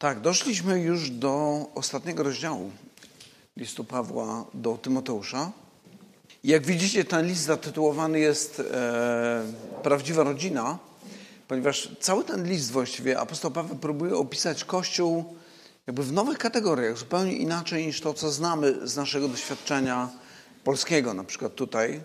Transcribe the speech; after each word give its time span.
Tak, 0.00 0.20
doszliśmy 0.20 0.80
już 0.80 1.10
do 1.10 1.66
ostatniego 1.74 2.22
rozdziału 2.22 2.70
listu 3.56 3.84
Pawła 3.84 4.44
do 4.54 4.76
Tymoteusza. 4.76 5.50
Jak 6.44 6.66
widzicie, 6.66 7.04
ten 7.04 7.26
list 7.26 7.42
zatytułowany 7.42 8.20
jest 8.20 8.60
e, 8.60 9.42
Prawdziwa 9.82 10.22
rodzina, 10.22 10.78
ponieważ 11.48 11.88
cały 12.00 12.24
ten 12.24 12.48
list 12.48 12.70
właściwie 12.70 13.18
apostoł 13.18 13.50
Paweł 13.50 13.76
próbuje 13.76 14.16
opisać 14.16 14.64
Kościół 14.64 15.36
jakby 15.86 16.02
w 16.02 16.12
nowych 16.12 16.38
kategoriach, 16.38 16.98
zupełnie 16.98 17.32
inaczej 17.32 17.86
niż 17.86 18.00
to, 18.00 18.14
co 18.14 18.30
znamy 18.30 18.88
z 18.88 18.96
naszego 18.96 19.28
doświadczenia 19.28 20.08
polskiego, 20.64 21.14
na 21.14 21.24
przykład 21.24 21.54
tutaj. 21.54 22.00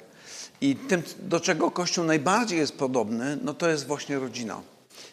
I 0.62 0.76
tym, 0.76 1.04
do 1.20 1.40
czego 1.40 1.72
Kościół 1.72 2.06
najbardziej 2.06 2.60
jest 2.60 2.74
podobny, 2.74 3.38
no 3.42 3.54
to 3.54 3.70
jest 3.70 3.88
właśnie 3.88 4.20
rodzina. 4.20 4.62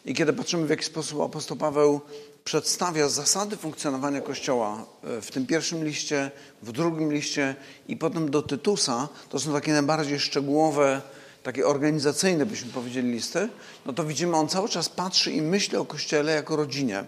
I 0.05 0.13
kiedy 0.13 0.33
patrzymy, 0.33 0.67
w 0.67 0.69
jaki 0.69 0.85
sposób 0.85 1.21
apostoł 1.21 1.57
Paweł 1.57 2.01
przedstawia 2.43 3.09
zasady 3.09 3.57
funkcjonowania 3.57 4.21
Kościoła 4.21 4.85
e, 5.03 5.21
w 5.21 5.31
tym 5.31 5.45
pierwszym 5.45 5.85
liście, 5.85 6.31
w 6.61 6.71
drugim 6.71 7.13
liście 7.13 7.55
i 7.87 7.97
potem 7.97 8.31
do 8.31 8.41
Tytusa, 8.41 9.09
to 9.29 9.39
są 9.39 9.53
takie 9.53 9.71
najbardziej 9.71 10.19
szczegółowe, 10.19 11.01
takie 11.43 11.67
organizacyjne, 11.67 12.45
byśmy 12.45 12.71
powiedzieli, 12.71 13.11
listy, 13.11 13.49
no 13.85 13.93
to 13.93 14.03
widzimy, 14.03 14.37
on 14.37 14.47
cały 14.47 14.69
czas 14.69 14.89
patrzy 14.89 15.31
i 15.31 15.41
myśli 15.41 15.77
o 15.77 15.85
Kościele 15.85 16.31
jako 16.31 16.55
rodzinie. 16.55 17.03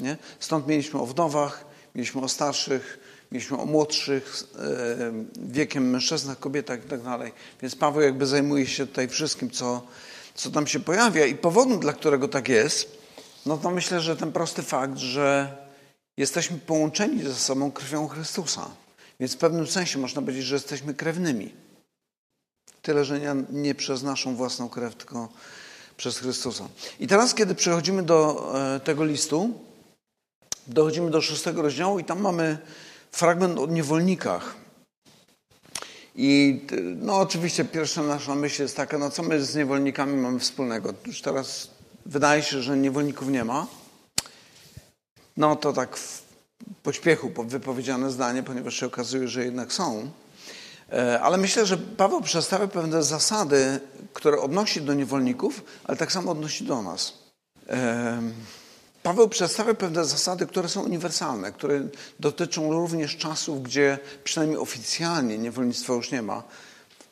Nie? 0.00 0.16
Stąd 0.40 0.66
mieliśmy 0.66 1.00
o 1.00 1.06
wdowach, 1.06 1.64
mieliśmy 1.94 2.20
o 2.20 2.28
starszych, 2.28 2.98
mieliśmy 3.32 3.58
o 3.58 3.66
młodszych 3.66 4.42
e, 4.58 5.48
wiekiem 5.48 5.90
mężczyznach, 5.90 6.38
kobietach 6.38 6.84
i 6.84 6.88
tak 6.88 7.02
dalej. 7.02 7.32
Więc 7.62 7.76
Paweł 7.76 8.02
jakby 8.02 8.26
zajmuje 8.26 8.66
się 8.66 8.86
tutaj 8.86 9.08
wszystkim, 9.08 9.50
co, 9.50 9.82
co 10.34 10.50
tam 10.50 10.66
się 10.66 10.80
pojawia 10.80 11.26
i 11.26 11.34
powodem, 11.34 11.78
dla 11.78 11.92
którego 11.92 12.28
tak 12.28 12.48
jest, 12.48 13.05
no 13.46 13.56
to 13.56 13.70
myślę, 13.70 14.00
że 14.00 14.16
ten 14.16 14.32
prosty 14.32 14.62
fakt, 14.62 14.98
że 14.98 15.56
jesteśmy 16.16 16.58
połączeni 16.58 17.22
ze 17.22 17.34
sobą 17.34 17.72
krwią 17.72 18.08
Chrystusa. 18.08 18.70
Więc 19.20 19.34
w 19.34 19.38
pewnym 19.38 19.66
sensie 19.66 19.98
można 19.98 20.22
powiedzieć, 20.22 20.44
że 20.44 20.54
jesteśmy 20.54 20.94
krewnymi. 20.94 21.54
Tyle, 22.82 23.04
że 23.04 23.20
nie, 23.20 23.34
nie 23.50 23.74
przez 23.74 24.02
naszą 24.02 24.36
własną 24.36 24.68
krew, 24.68 24.94
tylko 24.94 25.28
przez 25.96 26.18
Chrystusa. 26.18 26.68
I 27.00 27.06
teraz, 27.06 27.34
kiedy 27.34 27.54
przechodzimy 27.54 28.02
do 28.02 28.50
e, 28.76 28.80
tego 28.80 29.04
listu, 29.04 29.50
dochodzimy 30.66 31.10
do 31.10 31.20
szóstego 31.20 31.62
rozdziału 31.62 31.98
i 31.98 32.04
tam 32.04 32.20
mamy 32.20 32.58
fragment 33.12 33.58
o 33.58 33.66
niewolnikach. 33.66 34.54
I 36.14 36.60
no 36.96 37.18
oczywiście 37.18 37.64
pierwsza 37.64 38.02
nasza 38.02 38.34
myśl 38.34 38.62
jest 38.62 38.76
taka, 38.76 38.98
no 38.98 39.10
co 39.10 39.22
my 39.22 39.44
z 39.44 39.54
niewolnikami 39.54 40.16
mamy 40.16 40.38
wspólnego? 40.38 40.94
Już 41.06 41.22
teraz 41.22 41.75
wydaje 42.06 42.42
się, 42.42 42.62
że 42.62 42.76
niewolników 42.76 43.28
nie 43.28 43.44
ma. 43.44 43.66
No 45.36 45.56
to 45.56 45.72
tak 45.72 45.96
w 45.96 46.22
pośpiechu 46.82 47.32
wypowiedziane 47.44 48.10
zdanie, 48.10 48.42
ponieważ 48.42 48.74
się 48.74 48.86
okazuje, 48.86 49.28
że 49.28 49.44
jednak 49.44 49.72
są. 49.72 50.10
E, 50.92 51.20
ale 51.20 51.36
myślę, 51.36 51.66
że 51.66 51.76
Paweł 51.78 52.22
przedstawia 52.22 52.68
pewne 52.68 53.02
zasady, 53.02 53.80
które 54.12 54.40
odnosi 54.40 54.82
do 54.82 54.94
niewolników, 54.94 55.64
ale 55.84 55.96
tak 55.96 56.12
samo 56.12 56.30
odnosi 56.30 56.64
do 56.64 56.82
nas. 56.82 57.12
E, 57.68 58.22
Paweł 59.02 59.28
przedstawia 59.28 59.74
pewne 59.74 60.04
zasady, 60.04 60.46
które 60.46 60.68
są 60.68 60.82
uniwersalne, 60.82 61.52
które 61.52 61.88
dotyczą 62.20 62.72
również 62.72 63.16
czasów, 63.16 63.62
gdzie 63.62 63.98
przynajmniej 64.24 64.58
oficjalnie 64.58 65.38
niewolnictwa 65.38 65.92
już 65.92 66.10
nie 66.10 66.22
ma. 66.22 66.42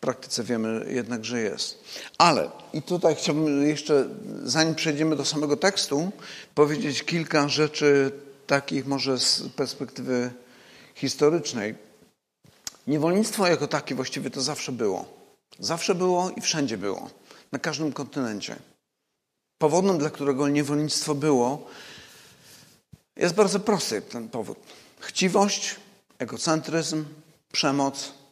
Praktyce 0.05 0.45
wiemy 0.45 0.87
jednak, 0.89 1.25
że 1.25 1.41
jest. 1.41 1.85
Ale, 2.19 2.51
i 2.73 2.83
tutaj 2.83 3.15
chciałbym 3.15 3.69
jeszcze, 3.69 4.09
zanim 4.43 4.75
przejdziemy 4.75 5.17
do 5.17 5.25
samego 5.25 5.57
tekstu, 5.57 6.13
powiedzieć 6.55 7.03
kilka 7.03 7.49
rzeczy 7.49 8.13
takich 8.47 8.87
może 8.87 9.19
z 9.19 9.43
perspektywy 9.57 10.31
historycznej. 10.95 11.75
Niewolnictwo 12.87 13.47
jako 13.47 13.67
takie 13.67 13.95
właściwie 13.95 14.31
to 14.31 14.43
zawsze 14.43 14.73
było. 14.73 15.05
Zawsze 15.59 15.95
było 15.95 16.31
i 16.31 16.41
wszędzie 16.41 16.79
było. 16.79 17.11
Na 17.53 17.59
każdym 17.59 17.93
kontynencie. 17.93 18.57
Powodem, 19.59 19.99
dla 19.99 20.11
którego 20.11 20.49
niewolnictwo 20.49 21.15
było, 21.15 21.67
jest 23.17 23.35
bardzo 23.35 23.61
prosty 23.61 24.03
ten 24.03 24.29
powód. 24.29 24.59
Chciwość, 25.01 25.77
egocentryzm, 26.19 27.05
przemoc. 27.53 28.24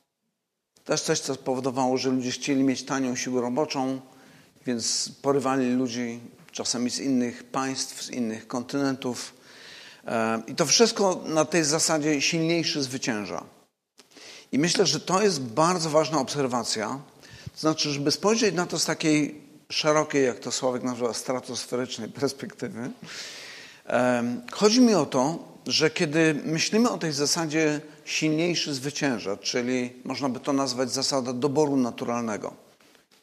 Jest 0.88 1.04
coś, 1.04 1.20
co 1.20 1.34
spowodowało, 1.34 1.98
że 1.98 2.10
ludzie 2.10 2.30
chcieli 2.30 2.62
mieć 2.62 2.82
tanią 2.84 3.16
siłę 3.16 3.40
roboczą, 3.40 4.00
więc 4.66 5.12
porywali 5.22 5.70
ludzi 5.70 6.20
czasami 6.52 6.90
z 6.90 6.98
innych 6.98 7.44
państw, 7.44 8.02
z 8.02 8.10
innych 8.10 8.46
kontynentów. 8.46 9.34
E, 10.06 10.42
I 10.46 10.54
to 10.54 10.66
wszystko 10.66 11.20
na 11.26 11.44
tej 11.44 11.64
zasadzie 11.64 12.20
silniejszy 12.20 12.82
zwycięża. 12.82 13.44
I 14.52 14.58
myślę, 14.58 14.86
że 14.86 15.00
to 15.00 15.22
jest 15.22 15.40
bardzo 15.40 15.90
ważna 15.90 16.18
obserwacja. 16.18 17.00
To 17.52 17.60
znaczy, 17.60 17.90
żeby 17.90 18.10
spojrzeć 18.10 18.54
na 18.54 18.66
to 18.66 18.78
z 18.78 18.84
takiej 18.84 19.42
szerokiej, 19.68 20.24
jak 20.24 20.38
to 20.38 20.52
Sławek 20.52 20.82
nazywa, 20.82 21.14
stratosferycznej 21.14 22.08
perspektywy, 22.08 22.90
chodzi 24.52 24.80
mi 24.80 24.94
o 24.94 25.06
to, 25.06 25.51
że 25.66 25.90
kiedy 25.90 26.34
myślimy 26.44 26.90
o 26.90 26.98
tej 26.98 27.12
zasadzie 27.12 27.80
silniejszy 28.04 28.74
zwycięża, 28.74 29.36
czyli 29.36 29.92
można 30.04 30.28
by 30.28 30.40
to 30.40 30.52
nazwać 30.52 30.92
zasada 30.92 31.32
doboru 31.32 31.76
naturalnego. 31.76 32.54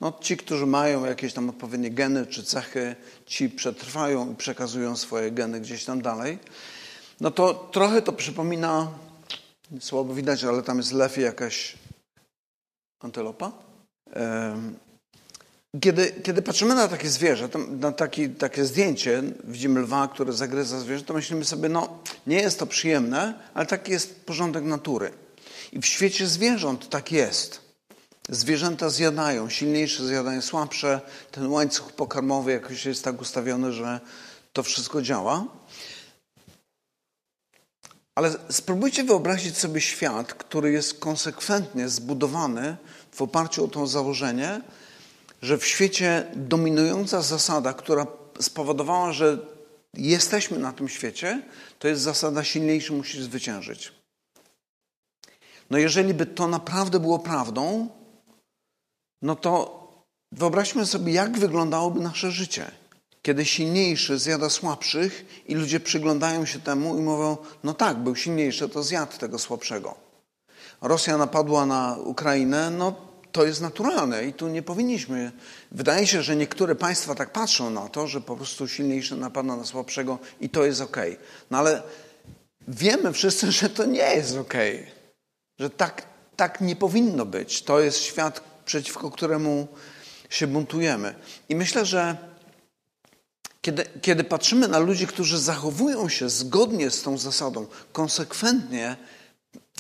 No, 0.02 0.14
ci, 0.22 0.38
którzy 0.38 0.66
mają 0.66 1.06
jakieś 1.06 1.34
tam 1.34 1.50
odpowiednie 1.50 1.92
geny 1.92 2.26
czy 2.26 2.44
cechy, 2.44 2.96
ci 3.26 3.50
przetrwają 3.50 4.32
i 4.32 4.36
przekazują 4.36 4.98
swoje 4.98 5.32
geny 5.32 5.62
gdzieś 5.62 5.86
tam 5.86 6.02
dalej. 6.02 6.40
No 7.22 7.32
to 7.32 7.54
trochę 7.54 8.02
to 8.02 8.14
przypomina, 8.14 8.88
słabo 9.80 10.14
widać, 10.14 10.44
ale 10.44 10.64
tam 10.64 10.78
jest 10.78 10.92
lew 10.92 11.18
i 11.18 11.22
jakaś 11.22 11.78
antylopa. 13.00 13.52
Kiedy, 15.82 16.12
kiedy 16.24 16.42
patrzymy 16.42 16.76
na 16.76 16.88
takie 16.88 17.10
zwierzę, 17.10 17.50
na 17.70 17.92
taki, 17.92 18.30
takie 18.30 18.66
zdjęcie, 18.66 19.24
widzimy 19.44 19.80
lwa, 19.80 20.08
które 20.08 20.34
zagryza 20.34 20.80
zwierzę, 20.80 21.04
to 21.04 21.14
myślimy 21.14 21.46
sobie, 21.46 21.70
no 21.70 22.00
nie 22.28 22.42
jest 22.42 22.60
to 22.60 22.66
przyjemne, 22.66 23.34
ale 23.54 23.66
taki 23.66 23.92
jest 23.92 24.26
porządek 24.26 24.64
natury. 24.64 25.12
I 25.72 25.80
w 25.80 25.86
świecie 25.86 26.28
zwierząt 26.28 26.90
tak 26.90 27.12
jest. 27.12 27.62
Zwierzęta 28.30 28.90
zjadają, 28.90 29.50
silniejsze 29.50 30.08
zjadają 30.08 30.42
słabsze. 30.42 31.02
Ten 31.32 31.48
łańcuch 31.48 31.92
pokarmowy 31.92 32.52
jakoś 32.52 32.86
jest 32.86 33.04
tak 33.04 33.22
ustawiony, 33.22 33.74
że 33.74 34.00
to 34.54 34.64
wszystko 34.64 35.02
działa. 35.02 35.46
Ale 38.16 38.32
spróbujcie 38.50 39.04
wyobrazić 39.04 39.58
sobie 39.58 39.82
świat, 39.82 40.34
który 40.34 40.72
jest 40.72 41.00
konsekwentnie 41.00 41.90
zbudowany 41.90 42.78
w 43.12 43.22
oparciu 43.22 43.66
o 43.66 43.68
to 43.68 43.88
założenie, 43.88 44.62
że 45.42 45.58
w 45.58 45.66
świecie 45.66 46.32
dominująca 46.36 47.22
zasada, 47.22 47.74
która 47.74 48.08
spowodowała, 48.40 49.14
że 49.14 49.38
jesteśmy 49.94 50.60
na 50.60 50.74
tym 50.74 50.90
świecie, 50.90 51.42
to 51.80 51.88
jest 51.88 52.02
zasada 52.02 52.44
silniejszy 52.44 52.94
musi 52.94 53.24
zwyciężyć. 53.24 53.92
No 55.70 55.78
jeżeli 55.78 56.14
by 56.14 56.26
to 56.26 56.48
naprawdę 56.48 57.00
było 57.00 57.20
prawdą, 57.20 57.90
no 59.22 59.36
to 59.36 59.80
wyobraźmy 60.32 60.86
sobie, 60.86 61.14
jak 61.14 61.38
wyglądałoby 61.38 62.00
nasze 62.00 62.32
życie. 62.32 62.72
Kiedy 63.22 63.46
silniejszy 63.46 64.20
zjada 64.20 64.50
słabszych 64.50 65.44
i 65.48 65.56
ludzie 65.56 65.80
przyglądają 65.80 66.46
się 66.46 66.60
temu 66.60 66.98
i 66.98 67.02
mówią, 67.02 67.38
no 67.64 67.74
tak, 67.74 67.98
był 67.98 68.16
silniejszy, 68.16 68.70
to 68.70 68.84
zjadł 68.84 69.18
tego 69.18 69.40
słabszego. 69.40 69.96
Rosja 70.82 71.18
napadła 71.18 71.66
na 71.66 71.98
Ukrainę, 72.04 72.70
no 72.70 73.09
to 73.32 73.46
jest 73.46 73.62
naturalne 73.62 74.26
i 74.26 74.34
tu 74.34 74.48
nie 74.48 74.62
powinniśmy. 74.62 75.32
Wydaje 75.72 76.08
się, 76.08 76.24
że 76.24 76.36
niektóre 76.36 76.76
państwa 76.76 77.16
tak 77.16 77.32
patrzą 77.32 77.70
na 77.70 77.90
to, 77.90 78.08
że 78.08 78.22
po 78.22 78.36
prostu 78.36 78.68
silniejszy 78.68 79.16
napada 79.16 79.56
na 79.56 79.66
słabszego 79.66 80.20
i 80.42 80.50
to 80.50 80.66
jest 80.66 80.82
ok. 80.82 80.98
No 81.52 81.58
ale 81.58 81.84
wiemy 82.68 83.14
wszyscy, 83.14 83.52
że 83.62 83.70
to 83.70 83.86
nie 83.86 84.16
jest 84.16 84.38
ok. 84.38 84.54
Że 85.60 85.70
tak, 85.70 86.06
tak 86.36 86.62
nie 86.62 86.76
powinno 86.76 87.26
być. 87.26 87.64
To 87.64 87.80
jest 87.80 87.98
świat, 87.98 88.42
przeciwko 88.66 89.12
któremu 89.12 89.68
się 90.30 90.48
buntujemy. 90.48 91.16
I 91.50 91.56
myślę, 91.56 91.86
że 91.86 92.18
kiedy, 93.62 93.86
kiedy 94.02 94.24
patrzymy 94.24 94.68
na 94.68 94.80
ludzi, 94.80 95.08
którzy 95.08 95.40
zachowują 95.40 96.10
się 96.10 96.30
zgodnie 96.30 96.90
z 96.90 97.02
tą 97.02 97.18
zasadą, 97.18 97.68
konsekwentnie, 97.94 98.98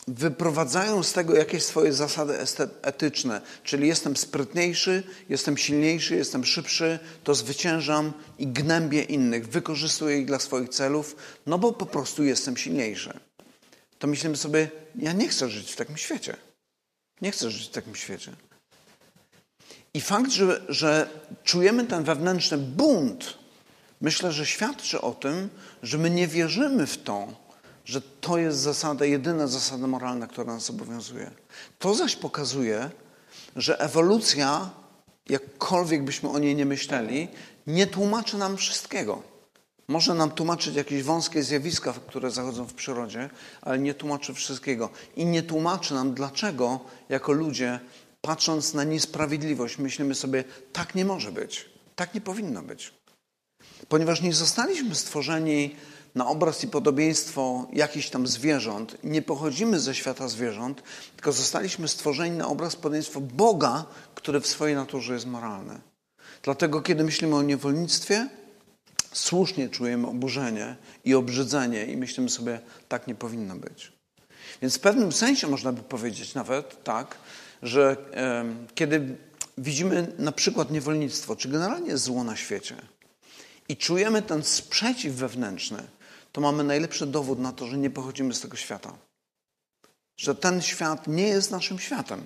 wyprowadzają 0.08 1.04
z 1.04 1.14
tego 1.14 1.36
jakieś 1.36 1.64
swoje 1.64 1.94
zasady 1.94 2.38
etyczne, 2.82 3.42
czyli 3.64 3.88
jestem 3.88 4.18
sprytniejszy, 4.18 5.04
jestem 5.30 5.58
silniejszy, 5.58 6.16
jestem 6.16 6.46
szybszy, 6.46 7.00
to 7.24 7.36
zwyciężam 7.36 8.14
i 8.40 8.48
gnębię 8.48 9.04
innych, 9.04 9.48
wykorzystuję 9.48 10.20
ich 10.20 10.26
dla 10.26 10.40
swoich 10.40 10.70
celów, 10.70 11.16
no 11.46 11.60
bo 11.60 11.74
po 11.74 11.86
prostu 11.86 12.24
jestem 12.24 12.58
silniejszy. 12.58 13.20
To 14.00 14.08
myślimy 14.08 14.38
sobie, 14.38 14.70
ja 14.96 15.14
nie 15.14 15.28
chcę 15.28 15.50
żyć 15.50 15.72
w 15.72 15.76
takim 15.76 15.98
świecie. 15.98 16.38
Nie 17.22 17.32
chcę 17.32 17.52
żyć 17.52 17.68
w 17.68 17.72
takim 17.72 17.96
świecie. 17.96 18.32
I 19.94 20.02
fakt, 20.02 20.32
że, 20.32 20.62
że 20.70 21.10
czujemy 21.44 21.86
ten 21.86 22.04
wewnętrzny 22.04 22.58
bunt 22.58 23.40
Myślę, 24.02 24.32
że 24.32 24.46
świadczy 24.46 25.02
o 25.02 25.12
tym, 25.12 25.50
że 25.84 25.98
my 25.98 26.10
nie 26.10 26.28
wierzymy 26.28 26.88
w 26.88 27.04
to, 27.04 27.28
że 27.90 28.02
to 28.02 28.38
jest 28.38 28.60
zasada, 28.60 29.06
jedyna 29.06 29.48
zasada 29.48 29.88
moralna, 29.88 30.28
która 30.28 30.54
nas 30.54 30.70
obowiązuje. 30.70 31.32
To 31.80 31.96
zaś 31.96 32.16
pokazuje, 32.16 32.90
że 33.56 33.80
ewolucja, 33.80 34.70
jakkolwiek 35.30 36.04
byśmy 36.04 36.30
o 36.30 36.40
niej 36.40 36.56
nie 36.56 36.66
myśleli, 36.66 37.28
nie 37.68 37.88
tłumaczy 37.88 38.38
nam 38.38 38.58
wszystkiego. 38.58 39.22
Może 39.88 40.14
nam 40.14 40.32
tłumaczyć 40.32 40.76
jakieś 40.76 41.04
wąskie 41.04 41.44
zjawiska, 41.44 41.94
które 42.08 42.32
zachodzą 42.32 42.66
w 42.66 42.74
przyrodzie, 42.74 43.30
ale 43.62 43.80
nie 43.80 43.94
tłumaczy 43.94 44.34
wszystkiego. 44.34 44.90
I 45.16 45.26
nie 45.26 45.44
tłumaczy 45.44 45.94
nam, 45.94 46.14
dlaczego 46.14 46.80
jako 47.10 47.32
ludzie, 47.32 47.80
patrząc 48.22 48.74
na 48.74 48.84
niesprawiedliwość, 48.84 49.78
myślimy 49.78 50.16
sobie, 50.16 50.44
tak 50.74 50.96
nie 50.96 51.06
może 51.06 51.32
być, 51.32 51.70
tak 51.96 52.14
nie 52.14 52.22
powinno 52.22 52.62
być. 52.62 52.94
Ponieważ 53.88 54.22
nie 54.22 54.34
zostaliśmy 54.34 54.96
stworzeni 54.96 55.76
na 56.16 56.28
obraz 56.28 56.64
i 56.64 56.68
podobieństwo 56.68 57.68
jakichś 57.74 58.10
tam 58.10 58.28
zwierząt, 58.28 58.98
nie 59.04 59.22
pochodzimy 59.22 59.80
ze 59.80 59.96
świata 59.96 60.28
zwierząt, 60.28 60.84
tylko 61.16 61.32
zostaliśmy 61.32 61.88
stworzeni 61.88 62.38
na 62.38 62.48
obraz 62.48 62.74
i 62.74 62.78
podobieństwo 62.78 63.22
Boga, 63.22 63.86
który 64.16 64.40
w 64.40 64.48
swojej 64.48 64.76
naturze 64.76 65.14
jest 65.14 65.26
moralny. 65.26 65.80
Dlatego, 66.44 66.82
kiedy 66.82 67.04
myślimy 67.04 67.36
o 67.36 67.42
niewolnictwie, 67.42 68.30
słusznie 69.12 69.70
czujemy 69.70 70.08
oburzenie 70.08 70.76
i 71.06 71.16
obrzydzenie 71.16 71.86
i 71.86 71.98
myślimy 71.98 72.30
sobie, 72.30 72.60
tak 72.88 73.08
nie 73.08 73.16
powinno 73.16 73.56
być. 73.56 73.92
Więc 74.62 74.78
w 74.78 74.80
pewnym 74.80 75.12
sensie 75.12 75.48
można 75.48 75.72
by 75.72 75.82
powiedzieć 75.82 76.34
nawet 76.34 76.84
tak, 76.84 77.18
że 77.62 77.98
e, 78.14 78.46
kiedy 78.76 79.18
widzimy 79.58 80.14
na 80.18 80.32
przykład 80.32 80.72
niewolnictwo, 80.72 81.36
czy 81.36 81.50
generalnie 81.50 81.98
zło 81.98 82.24
na 82.24 82.36
świecie 82.36 82.76
i 83.70 83.78
czujemy 83.78 84.22
ten 84.22 84.44
sprzeciw 84.44 85.14
wewnętrzny, 85.14 85.84
to 86.32 86.42
mamy 86.42 86.64
najlepszy 86.64 87.06
dowód 87.06 87.40
na 87.40 87.52
to, 87.52 87.68
że 87.68 87.78
nie 87.78 87.90
pochodzimy 87.90 88.34
z 88.34 88.42
tego 88.42 88.58
świata. 88.58 88.94
Że 90.18 90.36
ten 90.36 90.62
świat 90.62 91.08
nie 91.08 91.28
jest 91.28 91.52
naszym 91.52 91.80
światem, 91.80 92.22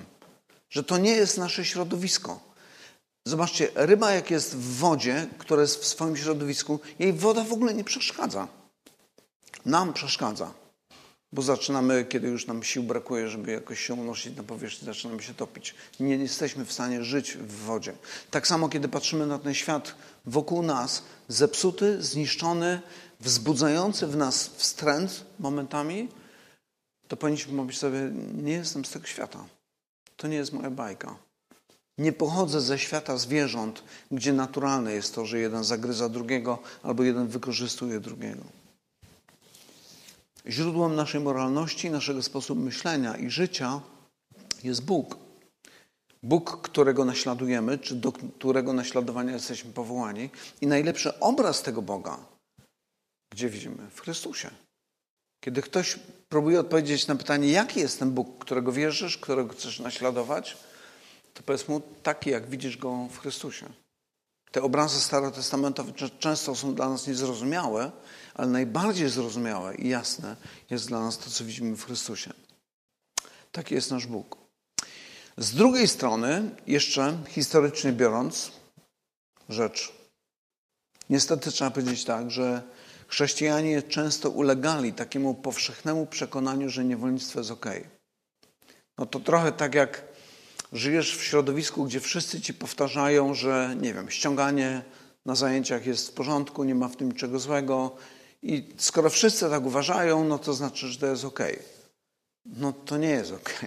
że 0.69 0.83
to 0.83 0.97
nie 0.97 1.11
jest 1.11 1.37
nasze 1.37 1.65
środowisko 1.65 2.53
Zobaczcie, 3.25 3.69
ryba 3.75 4.11
jak 4.11 4.31
jest 4.31 4.55
w 4.55 4.77
wodzie, 4.77 5.27
która 5.37 5.61
jest 5.61 5.81
w 5.81 5.85
swoim 5.85 6.17
środowisku, 6.17 6.79
jej 6.99 7.13
woda 7.13 7.43
w 7.43 7.53
ogóle 7.53 7.73
nie 7.73 7.83
przeszkadza. 7.83 8.47
Nam 9.65 9.93
przeszkadza. 9.93 10.53
Bo 11.33 11.41
zaczynamy, 11.41 12.05
kiedy 12.05 12.27
już 12.27 12.47
nam 12.47 12.63
sił 12.63 12.83
brakuje, 12.83 13.29
żeby 13.29 13.51
jakoś 13.51 13.79
się 13.79 13.93
unosić 13.93 14.37
na 14.37 14.43
powierzchnię, 14.43 14.85
zaczynamy 14.85 15.23
się 15.23 15.33
topić. 15.33 15.75
Nie 15.99 16.15
jesteśmy 16.15 16.65
w 16.65 16.73
stanie 16.73 17.03
żyć 17.03 17.37
w 17.37 17.55
wodzie. 17.55 17.93
Tak 18.31 18.47
samo, 18.47 18.69
kiedy 18.69 18.87
patrzymy 18.87 19.27
na 19.27 19.39
ten 19.39 19.53
świat 19.53 19.95
wokół 20.25 20.63
nas, 20.63 21.03
zepsuty, 21.27 22.03
zniszczony, 22.03 22.81
wzbudzający 23.23 24.07
w 24.07 24.15
nas 24.15 24.47
wstręt 24.47 25.25
momentami, 25.39 26.09
to 27.07 27.17
powinniśmy 27.17 27.53
mówić 27.53 27.77
sobie, 27.77 27.99
nie 28.43 28.51
jestem 28.51 28.85
z 28.85 28.89
tego 28.89 29.05
świata. 29.05 29.45
To 30.17 30.27
nie 30.27 30.35
jest 30.35 30.53
moja 30.53 30.71
bajka. 30.71 31.15
Nie 31.97 32.13
pochodzę 32.13 32.61
ze 32.61 32.79
świata 32.79 33.17
zwierząt, 33.17 33.83
gdzie 34.11 34.33
naturalne 34.33 34.93
jest 34.93 35.15
to, 35.15 35.25
że 35.25 35.39
jeden 35.39 35.63
zagryza 35.63 36.09
drugiego 36.09 36.59
albo 36.83 37.03
jeden 37.03 37.27
wykorzystuje 37.27 37.99
drugiego. 37.99 38.43
Źródłem 40.47 40.95
naszej 40.95 41.21
moralności, 41.21 41.89
naszego 41.89 42.23
sposobu 42.23 42.61
myślenia 42.61 43.17
i 43.17 43.29
życia 43.29 43.81
jest 44.63 44.85
Bóg. 44.85 45.17
Bóg, 46.23 46.61
którego 46.61 47.05
naśladujemy, 47.05 47.77
czy 47.77 47.95
do 47.95 48.11
którego 48.11 48.73
naśladowania 48.73 49.33
jesteśmy 49.33 49.73
powołani. 49.73 50.29
I 50.61 50.67
najlepszy 50.67 51.19
obraz 51.19 51.61
tego 51.61 51.81
Boga, 51.81 52.17
gdzie 53.33 53.49
widzimy? 53.49 53.89
W 53.89 54.01
Chrystusie. 54.01 54.49
Kiedy 55.39 55.61
ktoś 55.61 55.99
próbuje 56.29 56.59
odpowiedzieć 56.59 57.07
na 57.07 57.15
pytanie, 57.15 57.51
jaki 57.51 57.79
jest 57.79 57.99
ten 57.99 58.11
Bóg, 58.11 58.45
którego 58.45 58.71
wierzysz, 58.71 59.17
którego 59.17 59.53
chcesz 59.53 59.79
naśladować, 59.79 60.57
to 61.33 61.43
powiedz 61.43 61.67
mu 61.67 61.81
taki, 62.03 62.29
jak 62.29 62.49
widzisz 62.49 62.77
go 62.77 63.07
w 63.11 63.19
Chrystusie. 63.19 63.69
Te 64.51 64.61
obrazy 64.61 65.01
starotestamentowe 65.01 65.91
często 66.19 66.55
są 66.55 66.75
dla 66.75 66.89
nas 66.89 67.07
niezrozumiałe, 67.07 67.91
ale 68.33 68.47
najbardziej 68.47 69.09
zrozumiałe 69.09 69.75
i 69.75 69.89
jasne 69.89 70.35
jest 70.69 70.87
dla 70.87 70.99
nas 70.99 71.17
to, 71.17 71.29
co 71.29 71.45
widzimy 71.45 71.75
w 71.75 71.85
Chrystusie. 71.85 72.33
Taki 73.51 73.75
jest 73.75 73.91
nasz 73.91 74.07
Bóg. 74.07 74.37
Z 75.37 75.53
drugiej 75.53 75.87
strony, 75.87 76.55
jeszcze 76.67 77.17
historycznie 77.27 77.91
biorąc, 77.91 78.51
rzecz. 79.49 79.93
Niestety 81.09 81.51
trzeba 81.51 81.71
powiedzieć 81.71 82.05
tak, 82.05 82.31
że 82.31 82.63
chrześcijanie 83.13 83.81
często 83.81 84.29
ulegali 84.29 84.93
takiemu 84.93 85.33
powszechnemu 85.33 86.05
przekonaniu, 86.05 86.69
że 86.69 86.85
niewolnictwo 86.85 87.39
jest 87.39 87.51
ok. 87.51 87.65
No 88.97 89.05
to 89.05 89.19
trochę 89.19 89.51
tak 89.51 89.75
jak 89.75 90.03
żyjesz 90.71 91.17
w 91.17 91.23
środowisku, 91.23 91.83
gdzie 91.83 91.99
wszyscy 91.99 92.41
ci 92.41 92.53
powtarzają, 92.53 93.33
że 93.33 93.75
nie 93.81 93.93
wiem, 93.93 94.09
ściąganie 94.09 94.81
na 95.25 95.35
zajęciach 95.35 95.85
jest 95.85 96.09
w 96.09 96.13
porządku, 96.13 96.63
nie 96.63 96.75
ma 96.75 96.87
w 96.87 96.95
tym 96.95 97.11
niczego 97.11 97.39
złego. 97.39 97.95
I 98.41 98.69
skoro 98.77 99.09
wszyscy 99.09 99.49
tak 99.49 99.65
uważają, 99.65 100.23
no 100.23 100.39
to 100.39 100.53
znaczy, 100.53 100.87
że 100.87 100.99
to 100.99 101.07
jest 101.07 101.25
ok. 101.25 101.39
No 102.45 102.73
to 102.73 102.97
nie 102.97 103.09
jest 103.09 103.31
ok. 103.31 103.65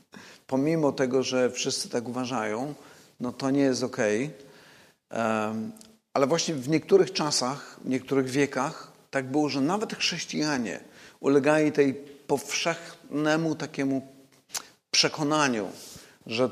Pomimo 0.46 0.92
tego, 0.92 1.22
że 1.22 1.50
wszyscy 1.50 1.88
tak 1.88 2.08
uważają, 2.08 2.74
no 3.20 3.32
to 3.32 3.50
nie 3.50 3.62
jest 3.62 3.82
ok. 3.82 3.98
Ale 6.14 6.26
właśnie 6.26 6.54
w 6.54 6.68
niektórych 6.68 7.12
czasach, 7.12 7.80
w 7.84 7.88
niektórych 7.88 8.30
wiekach 8.30 8.92
tak 9.10 9.30
było, 9.30 9.48
że 9.48 9.60
nawet 9.60 9.94
chrześcijanie 9.94 10.80
ulegali 11.20 11.72
tej 11.72 11.94
powszechnemu 12.26 13.54
takiemu 13.54 14.06
przekonaniu, 14.90 15.68
że 16.26 16.50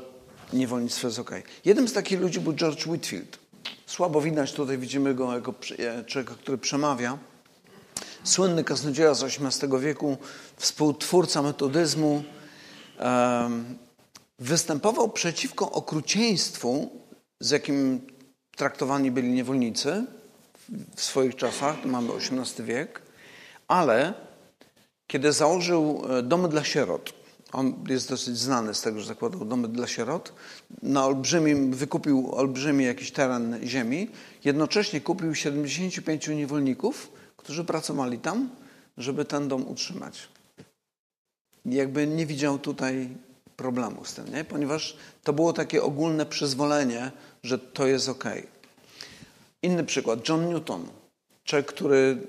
niewolnictwo 0.53 1.07
jest 1.07 1.19
ok. 1.19 1.31
Jednym 1.65 1.87
z 1.87 1.93
takich 1.93 2.19
ludzi 2.19 2.39
był 2.39 2.53
George 2.53 2.87
Whitfield. 2.87 3.39
Słabo 3.85 4.21
widać, 4.21 4.53
tutaj 4.53 4.77
widzimy 4.77 5.15
go 5.15 5.33
jako 5.33 5.53
e, 5.79 6.05
człowieka, 6.05 6.35
który 6.35 6.57
przemawia. 6.57 7.17
Słynny 8.23 8.63
kaznodzieja 8.63 9.13
z 9.13 9.23
XVIII 9.23 9.79
wieku, 9.79 10.17
współtwórca 10.57 11.41
metodyzmu. 11.41 12.23
Występował 14.39 15.09
przeciwko 15.09 15.71
okrucieństwu, 15.71 16.89
z 17.39 17.49
jakim 17.49 18.01
traktowani 18.57 19.11
byli 19.11 19.29
niewolnicy 19.29 20.05
w 20.95 21.01
swoich 21.01 21.35
czasach, 21.35 21.85
mamy 21.85 22.09
XVIII 22.13 22.67
wiek, 22.67 23.01
ale 23.67 24.13
kiedy 25.07 25.31
założył 25.31 26.03
e, 26.09 26.23
domy 26.23 26.49
dla 26.49 26.63
sierot, 26.63 27.13
on 27.51 27.73
jest 27.89 28.09
dosyć 28.09 28.37
znany 28.37 28.73
z 28.73 28.81
tego, 28.81 28.99
że 28.99 29.05
zakładał 29.05 29.45
domy 29.45 29.67
dla 29.67 29.87
sierot. 29.87 30.33
Na 30.81 31.05
olbrzymim, 31.05 31.73
wykupił 31.73 32.35
olbrzymi 32.35 32.85
jakiś 32.85 33.11
teren 33.11 33.59
ziemi. 33.63 34.09
Jednocześnie 34.43 35.01
kupił 35.01 35.35
75 35.35 36.27
niewolników, 36.27 37.11
którzy 37.37 37.63
pracowali 37.63 38.19
tam, 38.19 38.49
żeby 38.97 39.25
ten 39.25 39.47
dom 39.47 39.67
utrzymać. 39.67 40.27
Jakby 41.65 42.07
nie 42.07 42.25
widział 42.25 42.59
tutaj 42.59 43.09
problemu 43.55 44.05
z 44.05 44.13
tym, 44.13 44.33
nie? 44.33 44.43
ponieważ 44.43 44.97
to 45.23 45.33
było 45.33 45.53
takie 45.53 45.83
ogólne 45.83 46.25
przyzwolenie, 46.25 47.11
że 47.43 47.59
to 47.59 47.87
jest 47.87 48.09
ok. 48.09 48.23
Inny 49.61 49.83
przykład, 49.83 50.29
John 50.29 50.49
Newton, 50.49 50.87
człowiek, 51.43 51.65
który 51.65 52.27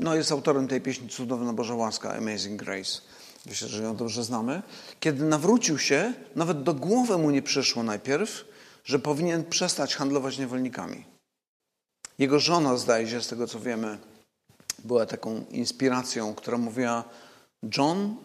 no, 0.00 0.14
jest 0.14 0.32
autorem 0.32 0.68
tej 0.68 0.80
pieśni 0.80 1.08
Cudowna 1.08 1.52
Boża 1.52 1.74
Łaska, 1.74 2.14
Amazing 2.14 2.62
Grace. 2.62 3.00
Myślę, 3.46 3.68
że 3.68 3.82
ją 3.82 3.96
dobrze 3.96 4.24
znamy. 4.24 4.62
Kiedy 5.00 5.24
nawrócił 5.24 5.78
się, 5.78 6.14
nawet 6.36 6.62
do 6.62 6.74
głowy 6.74 7.18
mu 7.18 7.30
nie 7.30 7.42
przyszło 7.42 7.82
najpierw, 7.82 8.44
że 8.84 8.98
powinien 8.98 9.44
przestać 9.44 9.96
handlować 9.96 10.38
niewolnikami. 10.38 11.04
Jego 12.18 12.38
żona, 12.38 12.76
zdaje 12.76 13.08
się, 13.08 13.22
z 13.22 13.28
tego 13.28 13.46
co 13.46 13.60
wiemy, 13.60 13.98
była 14.84 15.06
taką 15.06 15.44
inspiracją, 15.50 16.34
która 16.34 16.58
mówiła: 16.58 17.04
John, 17.76 18.16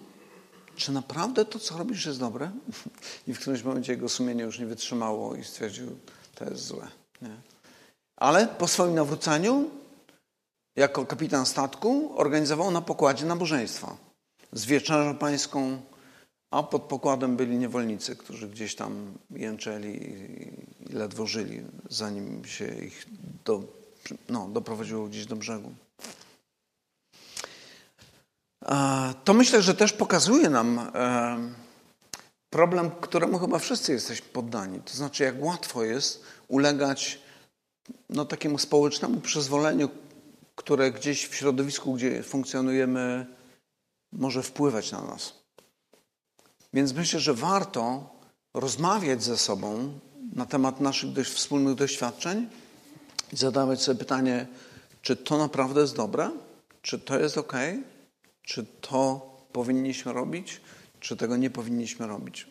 czy 0.76 0.92
naprawdę 0.92 1.46
to, 1.46 1.60
co 1.60 1.78
robisz, 1.78 2.06
jest 2.06 2.20
dobre? 2.20 2.52
I 3.28 3.34
w 3.34 3.40
którymś 3.40 3.64
momencie 3.64 3.92
jego 3.92 4.10
sumienie 4.10 4.44
już 4.44 4.60
nie 4.60 4.66
wytrzymało 4.66 5.36
i 5.36 5.44
stwierdził, 5.44 5.98
to 6.36 6.46
jest 6.46 6.66
złe. 6.66 6.88
Nie? 7.22 7.55
Ale 8.18 8.48
po 8.48 8.68
swoim 8.68 8.96
nawróceniu, 8.96 9.70
jako 10.76 11.06
kapitan 11.06 11.46
statku, 11.46 12.20
organizował 12.20 12.72
na 12.72 12.82
pokładzie 12.82 13.26
nabożeństwa 13.26 13.98
z 14.54 14.66
wieczerzą 14.66 15.18
pańską, 15.18 15.82
a 16.52 16.64
pod 16.64 16.84
pokładem 16.84 17.38
byli 17.38 17.58
niewolnicy, 17.58 18.16
którzy 18.16 18.50
gdzieś 18.50 18.76
tam 18.76 19.14
jęczeli 19.30 20.04
i 20.04 20.94
ledwo 20.94 21.26
żyli, 21.26 21.64
zanim 21.90 22.46
się 22.46 22.68
ich 22.68 23.06
do, 23.46 23.64
no, 24.30 24.48
doprowadziło 24.48 25.08
gdzieś 25.08 25.26
do 25.26 25.36
brzegu. 25.36 25.74
To 29.24 29.34
myślę, 29.34 29.62
że 29.62 29.76
też 29.76 29.94
pokazuje 29.94 30.50
nam 30.50 30.92
problem, 32.50 32.92
któremu 33.02 33.40
chyba 33.40 33.60
wszyscy 33.60 33.92
jesteśmy 33.92 34.28
poddani. 34.28 34.80
To 34.80 34.94
znaczy, 34.94 35.24
jak 35.24 35.44
łatwo 35.44 35.84
jest 35.84 36.24
ulegać 36.48 37.25
no, 38.10 38.26
takiemu 38.26 38.58
społecznemu 38.58 39.22
przyzwoleniu, 39.22 39.90
które 40.56 40.92
gdzieś 40.92 41.26
w 41.28 41.36
środowisku, 41.36 41.94
gdzie 41.94 42.24
funkcjonujemy, 42.24 43.26
może 44.12 44.44
wpływać 44.44 44.92
na 44.92 45.02
nas. 45.02 45.34
Więc 46.74 46.94
myślę, 46.94 47.20
że 47.20 47.34
warto 47.34 48.10
rozmawiać 48.54 49.24
ze 49.24 49.38
sobą 49.38 50.00
na 50.34 50.46
temat 50.46 50.80
naszych 50.82 51.12
dość 51.12 51.32
wspólnych 51.32 51.76
doświadczeń 51.76 52.48
i 53.34 53.36
zadawać 53.36 53.82
sobie 53.82 54.00
pytanie, 54.00 54.48
czy 55.02 55.16
to 55.16 55.38
naprawdę 55.38 55.82
jest 55.82 55.96
dobre, 55.96 56.32
czy 56.82 57.00
to 57.00 57.20
jest 57.20 57.38
ok, 57.38 57.54
czy 58.42 58.66
to 58.82 59.32
powinniśmy 59.52 60.14
robić, 60.14 60.62
czy 61.00 61.18
tego 61.18 61.38
nie 61.38 61.50
powinniśmy 61.50 62.08
robić. 62.08 62.48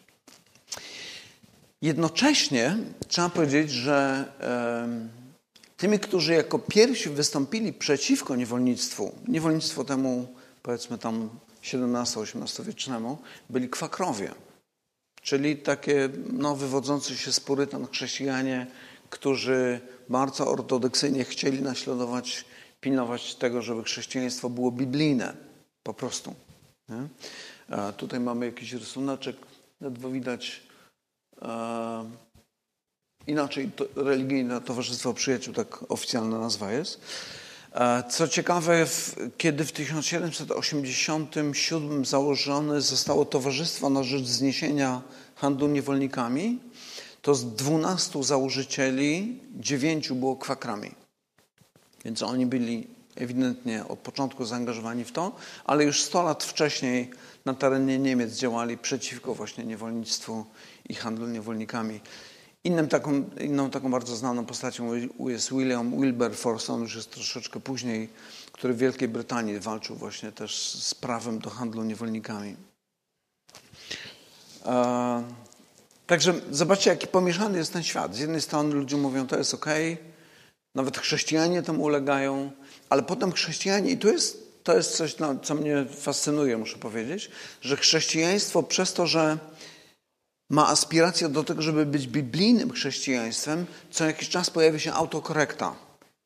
Jednocześnie 1.82 2.76
trzeba 3.08 3.28
powiedzieć, 3.28 3.70
że 3.70 4.24
tymi, 5.84 5.98
którzy 5.98 6.34
jako 6.34 6.58
pierwsi 6.58 7.10
wystąpili 7.10 7.72
przeciwko 7.72 8.36
niewolnictwu, 8.36 9.12
niewolnictwo 9.28 9.84
temu 9.84 10.34
powiedzmy 10.62 10.98
tam 10.98 11.30
XVII-XVIII 11.72 12.66
wiecznemu, 12.66 13.18
byli 13.50 13.68
kwakrowie. 13.68 14.34
Czyli 15.22 15.56
takie 15.56 16.08
no, 16.32 16.56
wywodzące 16.56 17.16
się 17.16 17.32
z 17.32 17.40
purytan 17.40 17.86
chrześcijanie, 17.86 18.66
którzy 19.10 19.80
bardzo 20.08 20.50
ortodoksyjnie 20.50 21.24
chcieli 21.24 21.62
naśladować, 21.62 22.44
pilnować 22.80 23.34
tego, 23.34 23.62
żeby 23.62 23.82
chrześcijaństwo 23.82 24.50
było 24.50 24.70
biblijne. 24.70 25.36
Po 25.82 25.94
prostu. 25.94 26.34
Tutaj 27.96 28.20
mamy 28.20 28.46
jakiś 28.46 28.72
rysunaczek, 28.72 29.36
ledwo 29.80 30.10
widać. 30.10 30.62
Inaczej 33.26 33.70
to, 33.76 33.84
religijne 33.96 34.60
Towarzystwo 34.60 35.14
Przyjaciół, 35.14 35.54
tak 35.54 35.78
oficjalna 35.88 36.38
nazwa 36.38 36.72
jest. 36.72 37.00
Co 38.10 38.28
ciekawe, 38.28 38.86
kiedy 39.36 39.64
w 39.64 39.72
1787 39.72 42.04
założone 42.04 42.80
zostało 42.80 43.24
Towarzystwo 43.24 43.90
na 43.90 44.02
rzecz 44.02 44.24
zniesienia 44.24 45.02
handlu 45.34 45.68
niewolnikami, 45.68 46.58
to 47.22 47.34
z 47.34 47.54
12 47.54 48.22
założycieli 48.22 49.40
9 49.56 50.12
było 50.12 50.36
kwakrami. 50.36 50.90
Więc 52.04 52.22
oni 52.22 52.46
byli 52.46 52.86
ewidentnie 53.16 53.84
od 53.88 53.98
początku 53.98 54.44
zaangażowani 54.44 55.04
w 55.04 55.12
to, 55.12 55.32
ale 55.64 55.84
już 55.84 56.02
100 56.02 56.22
lat 56.22 56.44
wcześniej 56.44 57.10
na 57.44 57.54
terenie 57.54 57.98
Niemiec 57.98 58.34
działali 58.34 58.78
przeciwko 58.78 59.34
właśnie 59.34 59.64
niewolnictwu 59.64 60.44
i 60.88 60.94
handlu 60.94 61.26
niewolnikami. 61.26 62.00
Innym 62.64 62.88
taką, 62.88 63.30
inną 63.40 63.70
taką 63.70 63.90
bardzo 63.90 64.16
znaną 64.16 64.46
postacią 64.46 64.90
jest 65.28 65.52
William 65.52 66.00
Wilberforce, 66.00 66.72
on 66.72 66.82
już 66.82 66.94
jest 66.94 67.10
troszeczkę 67.10 67.60
później, 67.60 68.08
który 68.52 68.74
w 68.74 68.78
Wielkiej 68.78 69.08
Brytanii 69.08 69.58
walczył 69.58 69.96
właśnie 69.96 70.32
też 70.32 70.68
z 70.68 70.94
prawem 70.94 71.38
do 71.38 71.50
handlu 71.50 71.84
niewolnikami. 71.84 72.56
E, 74.66 75.22
także 76.06 76.34
zobaczcie, 76.50 76.90
jaki 76.90 77.06
pomieszany 77.06 77.58
jest 77.58 77.72
ten 77.72 77.82
świat. 77.82 78.14
Z 78.14 78.18
jednej 78.18 78.40
strony 78.40 78.74
ludzie 78.74 78.96
mówią, 78.96 79.26
to 79.26 79.38
jest 79.38 79.54
ok, 79.54 79.66
nawet 80.74 80.98
chrześcijanie 80.98 81.62
temu 81.62 81.82
ulegają, 81.82 82.50
ale 82.90 83.02
potem 83.02 83.32
chrześcijanie, 83.32 83.90
i 83.90 83.98
jest, 84.04 84.62
to 84.64 84.76
jest 84.76 84.96
coś, 84.96 85.18
no, 85.18 85.38
co 85.38 85.54
mnie 85.54 85.86
fascynuje, 86.00 86.58
muszę 86.58 86.78
powiedzieć, 86.78 87.30
że 87.60 87.76
chrześcijaństwo 87.76 88.62
przez 88.62 88.92
to, 88.92 89.06
że 89.06 89.38
ma 90.50 90.68
aspirację 90.68 91.28
do 91.28 91.44
tego, 91.44 91.62
żeby 91.62 91.86
być 91.86 92.06
biblijnym 92.06 92.72
chrześcijaństwem, 92.72 93.66
co 93.90 94.04
jakiś 94.04 94.28
czas 94.28 94.50
pojawia 94.50 94.78
się 94.78 94.92
autokorekta. 94.92 95.74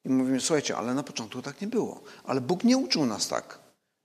I 0.05 0.09
mówimy, 0.09 0.41
słuchajcie, 0.41 0.77
ale 0.77 0.95
na 0.95 1.03
początku 1.03 1.43
tak 1.43 1.61
nie 1.61 1.67
było. 1.67 2.01
Ale 2.25 2.41
Bóg 2.41 2.65
nie 2.65 2.77
uczył 2.77 3.07
nas 3.07 3.29
tak. 3.29 3.59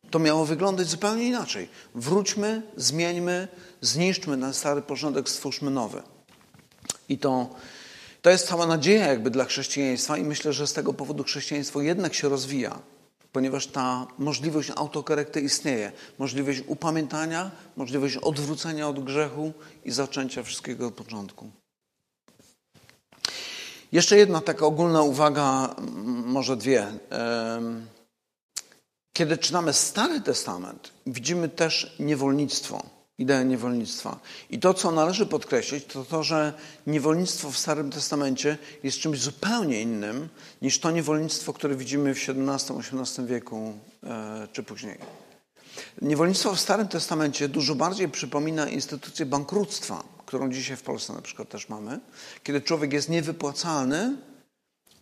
To 0.09 0.19
miało 0.19 0.45
wyglądać 0.45 0.87
zupełnie 0.87 1.27
inaczej. 1.27 1.69
Wróćmy, 1.95 2.61
zmieńmy, 2.77 3.47
zniszczmy 3.81 4.37
ten 4.37 4.53
stary 4.53 4.81
porządek, 4.81 5.29
stwórzmy 5.29 5.71
nowy. 5.71 6.01
I 7.09 7.17
to, 7.17 7.55
to 8.21 8.29
jest 8.29 8.47
cała 8.47 8.67
nadzieja 8.67 9.07
jakby 9.07 9.29
dla 9.29 9.45
chrześcijaństwa 9.45 10.17
i 10.17 10.23
myślę, 10.23 10.53
że 10.53 10.67
z 10.67 10.73
tego 10.73 10.93
powodu 10.93 11.23
chrześcijaństwo 11.23 11.81
jednak 11.81 12.13
się 12.13 12.29
rozwija 12.29 12.79
ponieważ 13.33 13.67
ta 13.67 14.07
możliwość 14.17 14.71
autokorekty 14.75 15.41
istnieje. 15.41 15.91
Możliwość 16.19 16.63
upamiętania, 16.67 17.51
możliwość 17.77 18.17
odwrócenia 18.17 18.87
od 18.87 19.03
grzechu 19.03 19.53
i 19.85 19.91
zaczęcia 19.91 20.43
wszystkiego 20.43 20.87
od 20.87 20.93
początku. 20.93 21.49
Jeszcze 23.91 24.17
jedna 24.17 24.41
taka 24.41 24.65
ogólna 24.65 25.01
uwaga, 25.01 25.75
może 26.25 26.57
dwie. 26.57 26.87
Kiedy 29.13 29.37
czytamy 29.37 29.73
Stary 29.73 30.21
Testament, 30.21 30.91
widzimy 31.07 31.49
też 31.49 31.95
niewolnictwo 31.99 32.83
ideę 33.17 33.45
niewolnictwa. 33.45 34.19
I 34.49 34.59
to, 34.59 34.73
co 34.73 34.91
należy 34.91 35.25
podkreślić, 35.25 35.85
to 35.85 36.05
to, 36.05 36.23
że 36.23 36.53
niewolnictwo 36.87 37.51
w 37.51 37.57
Starym 37.57 37.91
Testamencie 37.91 38.57
jest 38.83 38.97
czymś 38.97 39.19
zupełnie 39.19 39.81
innym 39.81 40.29
niż 40.61 40.79
to 40.79 40.91
niewolnictwo, 40.91 41.53
które 41.53 41.75
widzimy 41.75 42.15
w 42.15 42.29
XVII-XVIII 42.29 43.27
wieku 43.27 43.73
e, 44.03 44.47
czy 44.51 44.63
później. 44.63 44.97
Niewolnictwo 46.01 46.55
w 46.55 46.59
Starym 46.59 46.87
Testamencie 46.87 47.49
dużo 47.49 47.75
bardziej 47.75 48.09
przypomina 48.09 48.69
instytucję 48.69 49.25
bankructwa, 49.25 50.03
którą 50.25 50.51
dzisiaj 50.51 50.77
w 50.77 50.81
Polsce 50.81 51.13
na 51.13 51.21
przykład 51.21 51.49
też 51.49 51.69
mamy, 51.69 51.99
kiedy 52.43 52.61
człowiek 52.61 52.93
jest 52.93 53.09
niewypłacalny, 53.09 54.17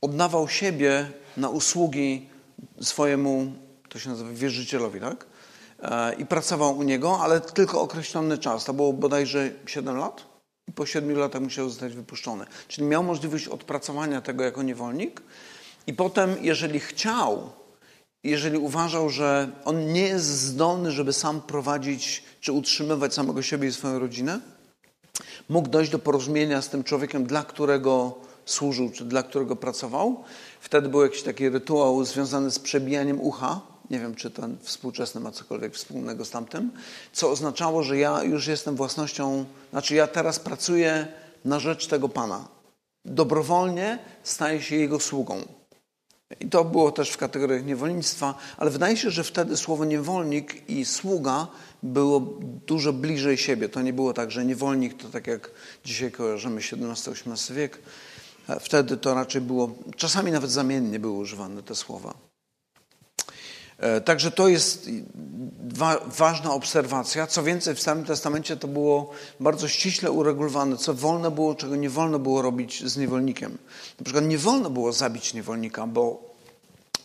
oddawał 0.02 0.50
siebie 0.50 1.12
na 1.38 1.50
usługi 1.50 2.30
swojemu, 2.82 3.54
to 3.90 4.00
się 4.00 4.10
nazywa 4.10 4.32
wierzycielowi, 4.32 5.00
tak? 5.00 5.31
E, 5.82 6.14
i 6.14 6.26
pracował 6.26 6.78
u 6.78 6.84
niego, 6.84 7.20
ale 7.20 7.42
tylko 7.42 7.82
określony 7.82 8.38
czas. 8.38 8.66
To 8.66 8.74
było 8.74 8.94
bodajże 8.94 9.50
7 9.66 9.98
lat 9.98 10.26
i 10.68 10.72
po 10.72 10.86
7 10.86 11.18
latach 11.18 11.42
musiał 11.42 11.70
zostać 11.70 11.94
wypuszczony. 11.94 12.46
Czyli 12.68 12.88
miał 12.88 13.04
możliwość 13.04 13.48
odpracowania 13.48 14.22
tego 14.22 14.44
jako 14.44 14.64
niewolnik 14.64 15.22
i 15.88 15.94
potem, 15.94 16.36
jeżeli 16.42 16.80
chciał, 16.80 17.50
jeżeli 18.24 18.58
uważał, 18.58 19.10
że 19.10 19.50
on 19.66 19.94
nie 19.94 20.02
jest 20.02 20.26
zdolny, 20.26 20.92
żeby 20.92 21.14
sam 21.14 21.42
prowadzić 21.42 22.24
czy 22.42 22.52
utrzymywać 22.52 23.14
samego 23.14 23.42
siebie 23.42 23.68
i 23.68 23.72
swoją 23.72 24.00
rodzinę, 24.00 24.40
mógł 25.50 25.70
dojść 25.70 25.92
do 25.92 26.00
porozumienia 26.00 26.62
z 26.62 26.70
tym 26.70 26.84
człowiekiem, 26.84 27.26
dla 27.26 27.44
którego 27.44 28.16
służył, 28.46 28.90
czy 28.90 29.06
dla 29.06 29.24
którego 29.24 29.56
pracował. 29.56 30.24
Wtedy 30.60 30.90
był 30.90 31.02
jakiś 31.02 31.24
taki 31.24 31.50
rytuał 31.50 32.06
związany 32.06 32.52
z 32.52 32.60
przebijaniem 32.60 33.22
ucha 33.22 33.71
nie 33.92 34.00
wiem, 34.00 34.16
czy 34.16 34.32
ten 34.32 34.58
współczesny 34.62 35.22
ma 35.22 35.32
cokolwiek 35.32 35.76
wspólnego 35.76 36.26
z 36.26 36.30
tamtym. 36.30 36.72
Co 37.14 37.32
oznaczało, 37.32 37.84
że 37.84 37.98
ja 37.98 38.24
już 38.24 38.48
jestem 38.48 38.76
własnością, 38.76 39.46
znaczy 39.72 39.96
ja 39.96 40.08
teraz 40.08 40.40
pracuję 40.40 41.08
na 41.46 41.60
rzecz 41.60 41.88
tego 41.88 42.10
Pana. 42.10 42.48
Dobrowolnie 43.06 44.00
staję 44.24 44.62
się 44.62 44.76
Jego 44.76 45.00
sługą. 45.00 45.42
I 46.40 46.50
to 46.50 46.64
było 46.64 46.92
też 46.92 47.10
w 47.10 47.18
kategoriach 47.18 47.66
niewolnictwa, 47.66 48.36
ale 48.58 48.72
wydaje 48.72 48.98
się, 48.98 49.12
że 49.12 49.24
wtedy 49.24 49.58
słowo 49.58 49.86
niewolnik 49.86 50.70
i 50.70 50.86
sługa 50.86 51.48
było 51.84 52.20
dużo 52.68 52.94
bliżej 52.94 53.38
siebie. 53.38 53.70
To 53.70 53.82
nie 53.82 53.94
było 53.94 54.14
tak, 54.14 54.32
że 54.32 54.46
niewolnik 54.46 55.02
to 55.02 55.10
tak 55.10 55.28
jak 55.28 55.52
dzisiaj 55.86 56.12
kojarzymy 56.12 56.62
XVII-XVIII 56.62 57.56
wiek. 57.56 57.80
Wtedy 58.60 58.98
to 58.98 59.14
raczej 59.14 59.42
było, 59.42 59.72
czasami 59.96 60.32
nawet 60.32 60.52
zamiennie 60.52 61.00
były 61.00 61.14
używane 61.14 61.64
te 61.64 61.76
słowa. 61.76 62.31
E, 63.82 64.02
także 64.02 64.32
to 64.32 64.48
jest 64.48 64.90
wa 65.64 65.98
ważna 66.06 66.54
obserwacja. 66.54 67.28
Co 67.28 67.44
więcej, 67.44 67.76
w 67.76 67.82
Starym 67.82 68.06
Testamencie 68.06 68.58
to 68.58 68.68
było 68.68 69.12
bardzo 69.40 69.68
ściśle 69.68 70.12
uregulowane, 70.12 70.78
co 70.78 70.94
wolno 70.94 71.32
było, 71.32 71.56
czego 71.56 71.76
nie 71.76 71.90
wolno 71.90 72.20
było 72.20 72.42
robić 72.42 72.86
z 72.86 72.98
niewolnikiem. 72.98 73.58
Na 74.00 74.04
przykład 74.04 74.26
nie 74.26 74.38
wolno 74.38 74.70
było 74.70 74.94
zabić 74.94 75.34
niewolnika, 75.34 75.88
bo 75.88 76.32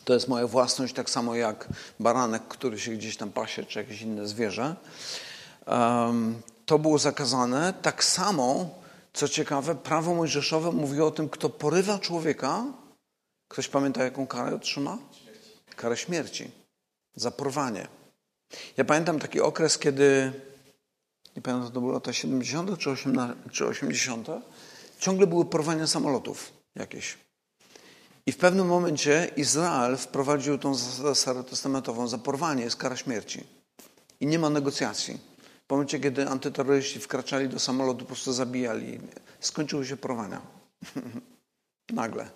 to 0.04 0.14
jest 0.14 0.28
moja 0.28 0.46
własność, 0.46 0.94
tak 0.94 1.10
samo 1.10 1.34
jak 1.34 1.68
baranek, 2.00 2.42
który 2.48 2.78
się 2.78 2.92
gdzieś 2.92 3.16
tam 3.16 3.32
pasie, 3.32 3.64
czy 3.64 3.78
jakieś 3.78 4.02
inne 4.02 4.28
zwierzę. 4.28 4.76
Um, 5.66 6.42
to 6.66 6.78
było 6.78 6.98
zakazane. 6.98 7.74
Tak 7.82 8.04
samo, 8.04 8.70
co 9.12 9.28
ciekawe, 9.28 9.74
prawo 9.74 10.14
mojżeszowe 10.14 10.72
mówi 10.72 11.00
o 11.00 11.10
tym, 11.10 11.28
kto 11.28 11.50
porywa 11.50 11.98
człowieka. 11.98 12.64
Ktoś 13.48 13.68
pamięta, 13.68 14.04
jaką 14.04 14.26
karę 14.26 14.56
otrzyma? 14.56 14.98
Karę 15.76 15.96
śmierci 15.96 16.65
za 17.16 17.30
porwanie. 17.30 17.88
Ja 18.76 18.84
pamiętam 18.84 19.18
taki 19.18 19.40
okres, 19.40 19.78
kiedy, 19.78 20.32
nie 21.36 21.42
pamiętam, 21.42 21.72
to 21.72 21.80
były 21.80 21.92
lata 21.92 22.12
70. 22.12 22.78
czy 22.78 22.90
80, 22.90 23.52
czy 23.52 23.66
80. 23.66 24.28
ciągle 24.98 25.26
były 25.26 25.44
porwania 25.44 25.86
samolotów 25.86 26.52
jakieś. 26.74 27.18
I 28.26 28.32
w 28.32 28.36
pewnym 28.36 28.66
momencie 28.66 29.30
Izrael 29.36 29.96
wprowadził 29.96 30.58
tą 30.58 30.74
zasadę 30.74 31.14
starotestamentową, 31.14 32.08
za 32.08 32.18
porwanie 32.18 32.62
jest 32.62 32.76
kara 32.76 32.96
śmierci. 32.96 33.44
I 34.20 34.26
nie 34.26 34.38
ma 34.38 34.50
negocjacji. 34.50 35.18
W 35.66 35.70
momencie, 35.70 36.00
kiedy 36.00 36.28
antyterroryści 36.28 37.00
wkraczali 37.00 37.48
do 37.48 37.58
samolotu, 37.58 37.98
po 37.98 38.06
prostu 38.06 38.32
zabijali. 38.32 39.00
Skończyły 39.40 39.86
się 39.86 39.96
porwania. 39.96 40.40
Nagle. 41.90 42.30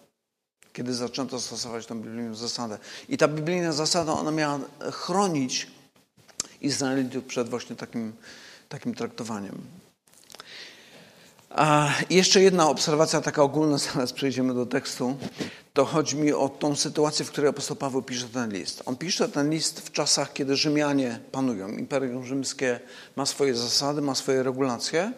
Kiedy 0.73 0.95
zaczęto 0.95 1.41
stosować 1.41 1.87
tę 1.87 1.95
biblijną 1.95 2.35
zasadę. 2.35 2.79
I 3.09 3.19
ta 3.19 3.29
biblijna 3.29 3.73
zasada, 3.73 4.13
ona 4.13 4.31
miała 4.31 4.61
chronić 4.93 5.67
Izraelitów 6.61 7.25
przed 7.25 7.49
właśnie 7.49 7.77
takim, 7.77 8.13
takim 8.69 8.95
traktowaniem. 8.95 9.63
A 11.51 11.93
jeszcze 12.11 12.43
jedna 12.43 12.69
obserwacja 12.69 13.21
taka 13.21 13.43
ogólna, 13.43 13.79
zaraz 13.93 14.13
przejdziemy 14.13 14.55
do 14.55 14.67
tekstu. 14.67 15.17
To 15.73 15.85
chodzi 15.85 16.17
mi 16.17 16.33
o 16.33 16.49
tą 16.49 16.77
sytuację, 16.77 17.25
w 17.25 17.31
której 17.31 17.51
apostoł 17.51 17.77
Paweł 17.77 18.03
pisze 18.03 18.29
ten 18.29 18.53
list. 18.53 18.83
On 18.87 18.97
pisze 18.97 19.29
ten 19.29 19.51
list 19.51 19.81
w 19.81 19.93
czasach, 19.93 20.33
kiedy 20.33 20.57
Rzymianie 20.57 21.21
panują. 21.33 21.69
Imperium 21.69 22.25
Rzymskie 22.25 22.81
ma 23.17 23.27
swoje 23.27 23.55
zasady, 23.55 24.03
ma 24.03 24.15
swoje 24.15 24.43
regulacje. 24.43 25.13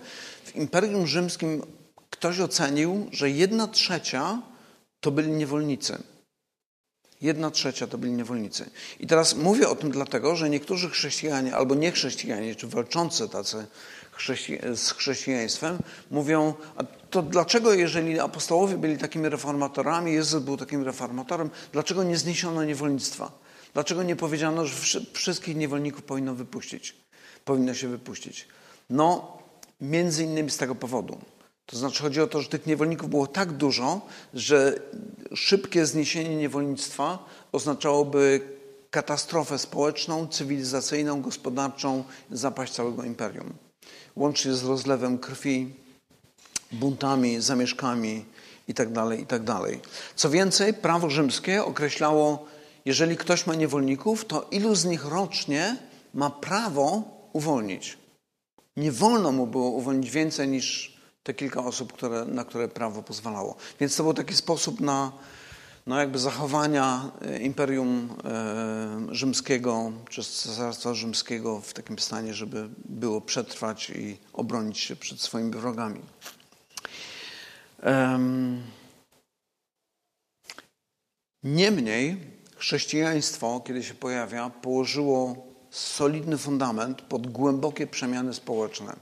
W 0.44 0.56
Imperium 0.56 1.06
Rzymskim 1.06 1.62
ktoś 2.10 2.40
ocenił, 2.40 3.08
że 3.12 3.30
jedna 3.30 3.68
trzecia 3.68 4.42
to 5.02 5.10
byli 5.10 5.30
niewolnicy. 5.30 6.02
Jedna 7.20 7.50
trzecia 7.50 7.86
to 7.86 7.98
byli 7.98 8.12
niewolnicy. 8.12 8.70
I 9.00 9.06
teraz 9.06 9.34
mówię 9.34 9.68
o 9.68 9.74
tym 9.74 9.90
dlatego, 9.90 10.36
że 10.36 10.50
niektórzy 10.50 10.90
chrześcijanie 10.90 11.56
albo 11.56 11.74
niechrześcijanie, 11.74 12.54
czy 12.54 12.66
walczący 12.66 13.28
tacy 13.28 13.66
chrześci 14.12 14.58
z 14.74 14.90
chrześcijaństwem, 14.90 15.78
mówią, 16.10 16.54
a 16.76 16.84
to 17.10 17.22
dlaczego, 17.22 17.74
jeżeli 17.74 18.20
apostołowie 18.20 18.76
byli 18.76 18.98
takimi 18.98 19.28
reformatorami, 19.28 20.12
Jezus 20.12 20.42
był 20.42 20.56
takim 20.56 20.82
reformatorem, 20.82 21.50
dlaczego 21.72 22.02
nie 22.02 22.16
zniesiono 22.16 22.64
niewolnictwa? 22.64 23.32
Dlaczego 23.74 24.02
nie 24.02 24.16
powiedziano, 24.16 24.66
że 24.66 25.00
wszystkich 25.12 25.56
niewolników 25.56 26.02
powinno 26.02 26.34
wypuścić? 26.34 26.96
Powinno 27.44 27.74
się 27.74 27.88
wypuścić. 27.88 28.48
No, 28.90 29.38
między 29.80 30.24
innymi 30.24 30.50
z 30.50 30.56
tego 30.56 30.74
powodu. 30.74 31.18
To 31.72 31.78
znaczy 31.78 32.02
chodzi 32.02 32.20
o 32.20 32.26
to, 32.26 32.42
że 32.42 32.48
tych 32.48 32.66
niewolników 32.66 33.10
było 33.10 33.26
tak 33.26 33.52
dużo, 33.52 34.00
że 34.34 34.80
szybkie 35.34 35.86
zniesienie 35.86 36.36
niewolnictwa 36.36 37.18
oznaczałoby 37.52 38.40
katastrofę 38.90 39.58
społeczną, 39.58 40.26
cywilizacyjną, 40.26 41.22
gospodarczą, 41.22 42.04
zapaść 42.30 42.72
całego 42.72 43.04
imperium. 43.04 43.52
Łącznie 44.16 44.54
z 44.54 44.64
rozlewem 44.64 45.18
krwi, 45.18 45.74
buntami, 46.72 47.40
zamieszkami 47.40 48.24
itd., 48.68 48.94
tak 48.94 49.18
itd. 49.18 49.44
Tak 49.44 49.70
Co 50.16 50.30
więcej, 50.30 50.74
prawo 50.74 51.10
rzymskie 51.10 51.64
określało, 51.64 52.46
jeżeli 52.84 53.16
ktoś 53.16 53.46
ma 53.46 53.54
niewolników, 53.54 54.24
to 54.24 54.48
ilu 54.50 54.74
z 54.74 54.84
nich 54.84 55.04
rocznie 55.04 55.76
ma 56.14 56.30
prawo 56.30 57.02
uwolnić. 57.32 57.98
Nie 58.76 58.92
wolno 58.92 59.32
mu 59.32 59.46
było 59.46 59.70
uwolnić 59.70 60.10
więcej 60.10 60.48
niż 60.48 60.91
te 61.22 61.34
kilka 61.34 61.64
osób, 61.64 61.92
które, 61.92 62.24
na 62.24 62.44
które 62.44 62.68
prawo 62.68 63.02
pozwalało. 63.02 63.56
Więc 63.80 63.96
to 63.96 64.02
był 64.02 64.14
taki 64.14 64.34
sposób 64.34 64.80
na 64.80 65.12
no 65.86 65.98
jakby 65.98 66.18
zachowania 66.18 67.10
e, 67.22 67.38
Imperium 67.38 68.08
e, 68.24 69.14
Rzymskiego 69.14 69.92
czy 70.10 70.22
Cesarstwa 70.24 70.94
Rzymskiego 70.94 71.60
w 71.60 71.72
takim 71.72 71.98
stanie, 71.98 72.34
żeby 72.34 72.68
było 72.84 73.20
przetrwać 73.20 73.90
i 73.90 74.18
obronić 74.32 74.78
się 74.78 74.96
przed 74.96 75.20
swoimi 75.20 75.50
wrogami. 75.50 76.00
Niemniej 81.42 82.16
chrześcijaństwo, 82.56 83.62
kiedy 83.66 83.82
się 83.82 83.94
pojawia, 83.94 84.50
położyło 84.50 85.46
solidny 85.70 86.38
fundament 86.38 87.02
pod 87.02 87.26
głębokie 87.26 87.86
przemiany 87.86 88.34
społeczne 88.34 88.96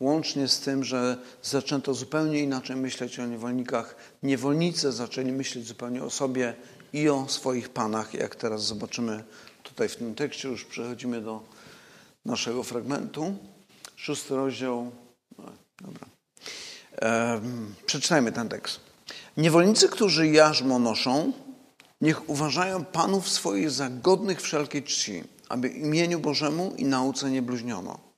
łącznie 0.00 0.48
z 0.48 0.60
tym, 0.60 0.84
że 0.84 1.16
zaczęto 1.42 1.94
zupełnie 1.94 2.40
inaczej 2.40 2.76
myśleć 2.76 3.18
o 3.18 3.26
niewolnikach. 3.26 3.96
Niewolnicy 4.22 4.92
zaczęli 4.92 5.32
myśleć 5.32 5.66
zupełnie 5.66 6.04
o 6.04 6.10
sobie 6.10 6.54
i 6.92 7.08
o 7.08 7.28
swoich 7.28 7.68
panach, 7.68 8.14
jak 8.14 8.36
teraz 8.36 8.62
zobaczymy 8.62 9.24
tutaj 9.62 9.88
w 9.88 9.96
tym 9.96 10.14
tekście. 10.14 10.48
Już 10.48 10.64
przechodzimy 10.64 11.20
do 11.20 11.42
naszego 12.24 12.62
fragmentu. 12.62 13.36
Szósty 13.96 14.36
rozdział. 14.36 14.90
No, 15.38 15.44
dobra. 15.80 16.06
przeczytajmy 17.86 18.32
ten 18.32 18.48
tekst. 18.48 18.80
Niewolnicy, 19.36 19.88
którzy 19.88 20.28
jarzmo 20.28 20.78
noszą, 20.78 21.32
niech 22.00 22.28
uważają 22.30 22.84
panów 22.84 23.28
swoich 23.28 23.70
za 23.70 23.90
godnych 23.90 24.42
wszelkiej 24.42 24.82
czci, 24.82 25.24
aby 25.48 25.68
imieniu 25.68 26.20
Bożemu 26.20 26.74
i 26.76 26.84
nauce 26.84 27.30
nie 27.30 27.42
bluźniono. 27.42 28.09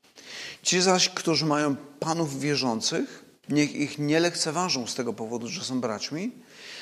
Ci 0.63 0.81
zaś, 0.81 1.09
którzy 1.09 1.47
mają 1.47 1.77
panów 2.01 2.41
wierzących, 2.41 3.25
niech 3.49 3.75
ich 3.75 3.99
nie 3.99 4.21
lekceważą 4.21 4.87
z 4.87 4.95
tego 4.95 5.13
powodu, 5.13 5.49
że 5.49 5.65
są 5.65 5.81
braćmi, 5.81 6.33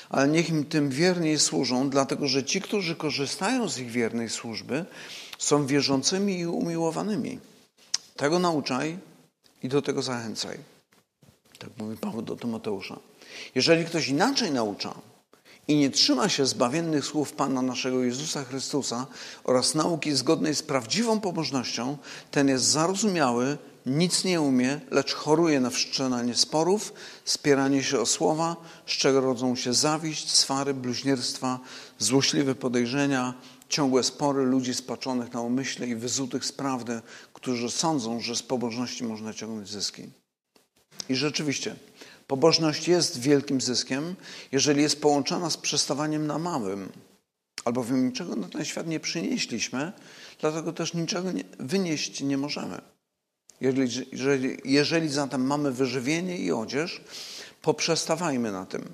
ale 0.09 0.29
niech 0.29 0.49
im 0.49 0.64
tym 0.64 0.90
wierniej 0.90 1.38
służą, 1.38 1.90
dlatego 1.90 2.29
że 2.29 2.45
ci, 2.45 2.61
którzy 2.61 2.97
korzystają 2.97 3.69
z 3.69 3.79
ich 3.79 3.90
wiernej 3.90 4.29
służby, 4.29 4.85
są 5.38 5.66
wierzącymi 5.66 6.38
i 6.38 6.47
umiłowanymi. 6.47 7.38
Tego 8.16 8.38
nauczaj 8.38 8.99
i 9.62 9.69
do 9.69 9.83
tego 9.83 10.03
zachęcaj. 10.03 10.59
Tak 11.59 11.71
mówi 11.79 11.97
Paweł 11.97 12.23
do 12.23 12.37
Tymoteusza. 12.37 12.99
Jeżeli 13.55 13.85
ktoś 13.85 14.09
inaczej 14.09 14.51
naucza 14.51 14.95
i 15.69 15.77
nie 15.77 15.90
trzyma 15.90 16.29
się 16.29 16.47
zbawiennych 16.47 17.05
słów 17.05 17.33
Pana 17.33 17.62
naszego 17.62 18.05
Jezusa 18.05 18.45
Chrystusa 18.45 19.07
oraz 19.45 19.75
nauki 19.75 20.12
zgodnej 20.12 20.55
z 20.55 20.62
prawdziwą 20.62 21.21
pobożnością, 21.21 21.99
ten 22.31 22.49
jest 22.49 22.64
zarozumiały, 22.64 23.59
nic 23.87 24.25
nie 24.25 24.40
umie, 24.40 24.81
lecz 24.90 25.14
choruje 25.14 25.61
na 25.61 25.71
wszczynanie 25.71 26.35
sporów, 26.35 26.93
spieranie 27.25 27.83
się 27.83 28.01
o 28.01 28.07
słowa, 28.07 28.57
z 28.87 28.90
czego 28.90 29.21
rodzą 29.21 29.57
się 29.57 29.75
zawiść, 29.75 30.31
swary, 30.31 30.75
bluźnierstwa, 30.75 31.61
złośliwe 31.99 32.55
podejrzenia, 32.55 33.35
ciągłe 33.69 34.03
spory 34.03 34.45
ludzi 34.45 34.75
spaczonych 34.75 35.33
na 35.33 35.40
umyśle 35.40 35.87
i 35.87 35.97
wyzutych 35.97 36.45
z 36.45 36.53
prawdy, 36.53 37.01
którzy 37.33 37.71
sądzą, 37.71 38.21
że 38.21 38.37
z 38.37 38.43
pobożności 38.43 39.05
można 39.05 39.35
ciągnąć 39.35 39.69
zyski. 39.69 40.03
I 41.09 41.14
rzeczywiście, 41.14 41.77
pobożność 42.27 42.88
jest 42.88 43.21
wielkim 43.21 43.61
zyskiem, 43.61 44.14
jeżeli 44.53 44.83
jest 44.83 45.03
połączona 45.03 45.51
z 45.51 45.57
przestawaniem 45.57 46.27
na 46.27 46.38
małym. 46.38 46.88
Albowiem 47.64 48.07
niczego 48.07 48.37
na 48.37 48.49
ten 48.49 48.64
świat 48.64 48.87
nie 48.87 49.01
przynieśliśmy, 49.01 49.93
dlatego 50.40 50.73
też 50.73 50.95
niczego 50.95 51.33
nie, 51.33 51.45
wynieść 51.59 52.21
nie 52.21 52.38
możemy. 52.38 52.81
Jeżeli, 53.61 54.07
jeżeli, 54.12 54.57
jeżeli 54.64 55.09
zatem 55.09 55.46
mamy 55.46 55.73
wyżywienie 55.73 56.38
i 56.38 56.53
odzież, 56.53 57.01
poprzestawajmy 57.62 58.53
na 58.53 58.66
tym. 58.66 58.85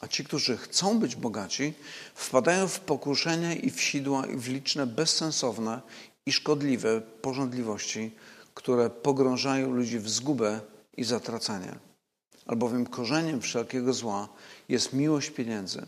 A 0.00 0.08
ci, 0.08 0.24
którzy 0.24 0.56
chcą 0.56 0.98
być 0.98 1.16
bogaci, 1.16 1.74
wpadają 2.14 2.68
w 2.68 2.80
pokuszenie 2.80 3.56
i 3.56 3.70
w 3.70 3.82
sidła 3.82 4.26
i 4.26 4.36
w 4.36 4.48
liczne 4.48 4.86
bezsensowne 4.86 5.80
i 6.26 6.32
szkodliwe 6.32 7.00
porządliwości, 7.00 8.10
które 8.54 8.90
pogrążają 8.90 9.70
ludzi 9.70 9.98
w 9.98 10.10
zgubę 10.10 10.60
i 10.96 11.04
zatracenie. 11.04 11.74
Albowiem 12.46 12.86
korzeniem 12.86 13.40
wszelkiego 13.40 13.92
zła 13.92 14.28
jest 14.68 14.92
miłość 14.92 15.30
pieniędzy. 15.30 15.86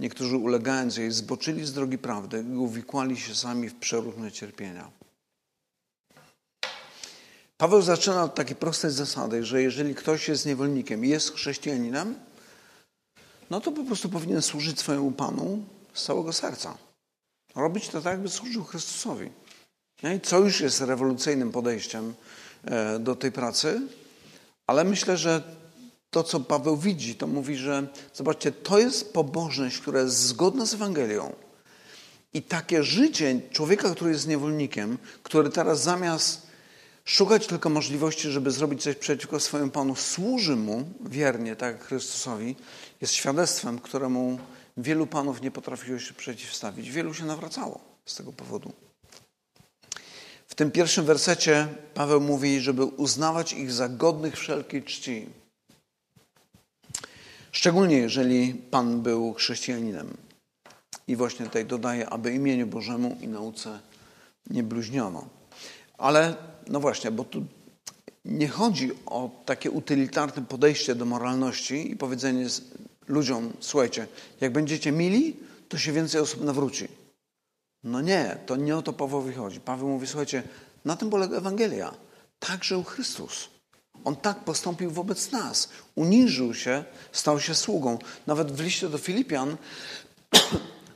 Niektórzy 0.00 0.36
ulegając 0.36 0.96
jej 0.96 1.10
zboczyli 1.10 1.66
z 1.66 1.72
drogi 1.72 1.98
prawdy 1.98 2.44
i 2.52 2.56
uwikłali 2.56 3.16
się 3.16 3.34
sami 3.34 3.68
w 3.68 3.74
przeróżne 3.74 4.32
cierpienia. 4.32 4.90
Paweł 7.60 7.82
zaczyna 7.82 8.24
od 8.24 8.34
takiej 8.34 8.56
prostej 8.56 8.90
zasady, 8.90 9.44
że 9.44 9.62
jeżeli 9.62 9.94
ktoś 9.94 10.28
jest 10.28 10.46
niewolnikiem 10.46 11.04
i 11.04 11.08
jest 11.08 11.34
chrześcijaninem, 11.34 12.14
no 13.50 13.60
to 13.60 13.72
po 13.72 13.84
prostu 13.84 14.08
powinien 14.08 14.42
służyć 14.42 14.78
swojemu 14.80 15.12
Panu 15.12 15.64
z 15.94 16.04
całego 16.04 16.32
serca. 16.32 16.78
Robić 17.54 17.88
to 17.88 18.00
tak, 18.00 18.12
jakby 18.12 18.28
służył 18.28 18.64
Chrystusowi. 18.64 19.30
I 20.16 20.20
co 20.20 20.38
już 20.38 20.60
jest 20.60 20.80
rewolucyjnym 20.80 21.52
podejściem 21.52 22.14
e, 22.64 22.98
do 22.98 23.16
tej 23.16 23.32
pracy, 23.32 23.80
ale 24.66 24.84
myślę, 24.84 25.16
że 25.16 25.42
to, 26.10 26.22
co 26.22 26.40
Paweł 26.40 26.76
widzi, 26.76 27.14
to 27.14 27.26
mówi, 27.26 27.56
że 27.56 27.86
zobaczcie, 28.14 28.52
to 28.52 28.78
jest 28.78 29.12
pobożność, 29.12 29.78
która 29.78 30.00
jest 30.00 30.16
zgodna 30.16 30.66
z 30.66 30.74
Ewangelią. 30.74 31.32
I 32.34 32.42
takie 32.42 32.84
życie 32.84 33.40
człowieka, 33.50 33.90
który 33.90 34.10
jest 34.10 34.28
niewolnikiem, 34.28 34.98
który 35.22 35.50
teraz 35.50 35.82
zamiast 35.82 36.49
szukać 37.10 37.46
tylko 37.46 37.70
możliwości, 37.70 38.30
żeby 38.30 38.50
zrobić 38.50 38.82
coś 38.82 38.96
przeciwko 38.96 39.40
swojemu 39.40 39.70
Panu, 39.70 39.96
służy 39.96 40.56
Mu 40.56 40.84
wiernie, 41.00 41.56
tak 41.56 41.72
jak 41.72 41.84
Chrystusowi, 41.84 42.56
jest 43.00 43.14
świadectwem, 43.14 43.78
któremu 43.78 44.38
wielu 44.76 45.06
Panów 45.06 45.42
nie 45.42 45.50
potrafiło 45.50 45.98
się 45.98 46.14
przeciwstawić. 46.14 46.90
Wielu 46.90 47.14
się 47.14 47.24
nawracało 47.24 47.80
z 48.06 48.14
tego 48.14 48.32
powodu. 48.32 48.72
W 50.46 50.54
tym 50.54 50.70
pierwszym 50.70 51.04
wersecie 51.04 51.68
Paweł 51.94 52.20
mówi, 52.20 52.60
żeby 52.60 52.84
uznawać 52.84 53.52
ich 53.52 53.72
za 53.72 53.88
godnych 53.88 54.36
wszelkiej 54.36 54.82
czci. 54.82 55.26
Szczególnie 57.52 57.96
jeżeli 57.96 58.54
Pan 58.54 59.02
był 59.02 59.34
chrześcijaninem. 59.34 60.16
I 61.08 61.16
właśnie 61.16 61.46
tutaj 61.46 61.64
dodaje, 61.64 62.10
aby 62.10 62.32
imieniu 62.32 62.66
Bożemu 62.66 63.18
i 63.20 63.28
nauce 63.28 63.80
nie 64.50 64.62
bluźniono. 64.62 65.39
Ale 66.00 66.34
no 66.66 66.80
właśnie, 66.80 67.10
bo 67.10 67.24
tu 67.24 67.44
nie 68.24 68.48
chodzi 68.48 68.90
o 69.06 69.30
takie 69.44 69.70
utylitarne 69.70 70.42
podejście 70.46 70.94
do 70.94 71.04
moralności 71.04 71.90
i 71.90 71.96
powiedzenie, 71.96 72.46
ludziom, 73.08 73.52
słuchajcie, 73.60 74.06
jak 74.40 74.52
będziecie 74.52 74.92
mili, 74.92 75.36
to 75.68 75.78
się 75.78 75.92
więcej 75.92 76.20
osób 76.20 76.44
nawróci. 76.44 76.88
No 77.84 78.00
nie, 78.00 78.36
to 78.46 78.56
nie 78.56 78.76
o 78.76 78.82
to 78.82 78.92
Pawłowi 78.92 79.34
chodzi. 79.34 79.60
Paweł 79.60 79.88
mówi, 79.88 80.06
słuchajcie, 80.06 80.42
na 80.84 80.96
tym 80.96 81.10
polega 81.10 81.36
Ewangelia. 81.36 81.94
Tak 82.38 82.64
żył 82.64 82.84
Chrystus. 82.84 83.48
On 84.04 84.16
tak 84.16 84.44
postąpił 84.44 84.90
wobec 84.90 85.32
nas. 85.32 85.68
Uniżył 85.94 86.54
się, 86.54 86.84
stał 87.12 87.40
się 87.40 87.54
sługą. 87.54 87.98
Nawet 88.26 88.52
w 88.52 88.60
liście 88.60 88.88
do 88.88 88.98
Filipian 88.98 89.56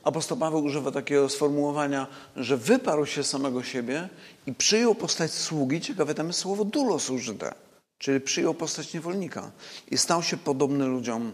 apostoł 0.05 0.37
Paweł 0.37 0.63
używa 0.63 0.91
takiego 0.91 1.29
sformułowania, 1.29 2.07
że 2.35 2.57
wyparł 2.57 3.05
się 3.05 3.23
samego 3.23 3.63
siebie 3.63 4.09
i 4.47 4.53
przyjął 4.53 4.95
postać 4.95 5.31
sługi. 5.31 5.81
Ciekawe 5.81 6.13
tam 6.13 6.27
jest 6.27 6.39
słowo 6.39 6.65
dulos 6.65 7.09
użyte. 7.09 7.53
Czyli 7.97 8.21
przyjął 8.21 8.53
postać 8.53 8.93
niewolnika 8.93 9.51
i 9.91 9.97
stał 9.97 10.23
się 10.23 10.37
podobny 10.37 10.85
ludziom, 10.85 11.33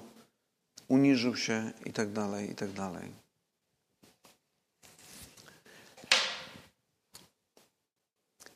uniżył 0.87 1.35
się 1.35 1.71
i 1.85 1.93
tak 1.93 2.11
dalej, 2.11 2.51
i 2.51 2.55
tak 2.55 2.71
dalej. 2.71 3.11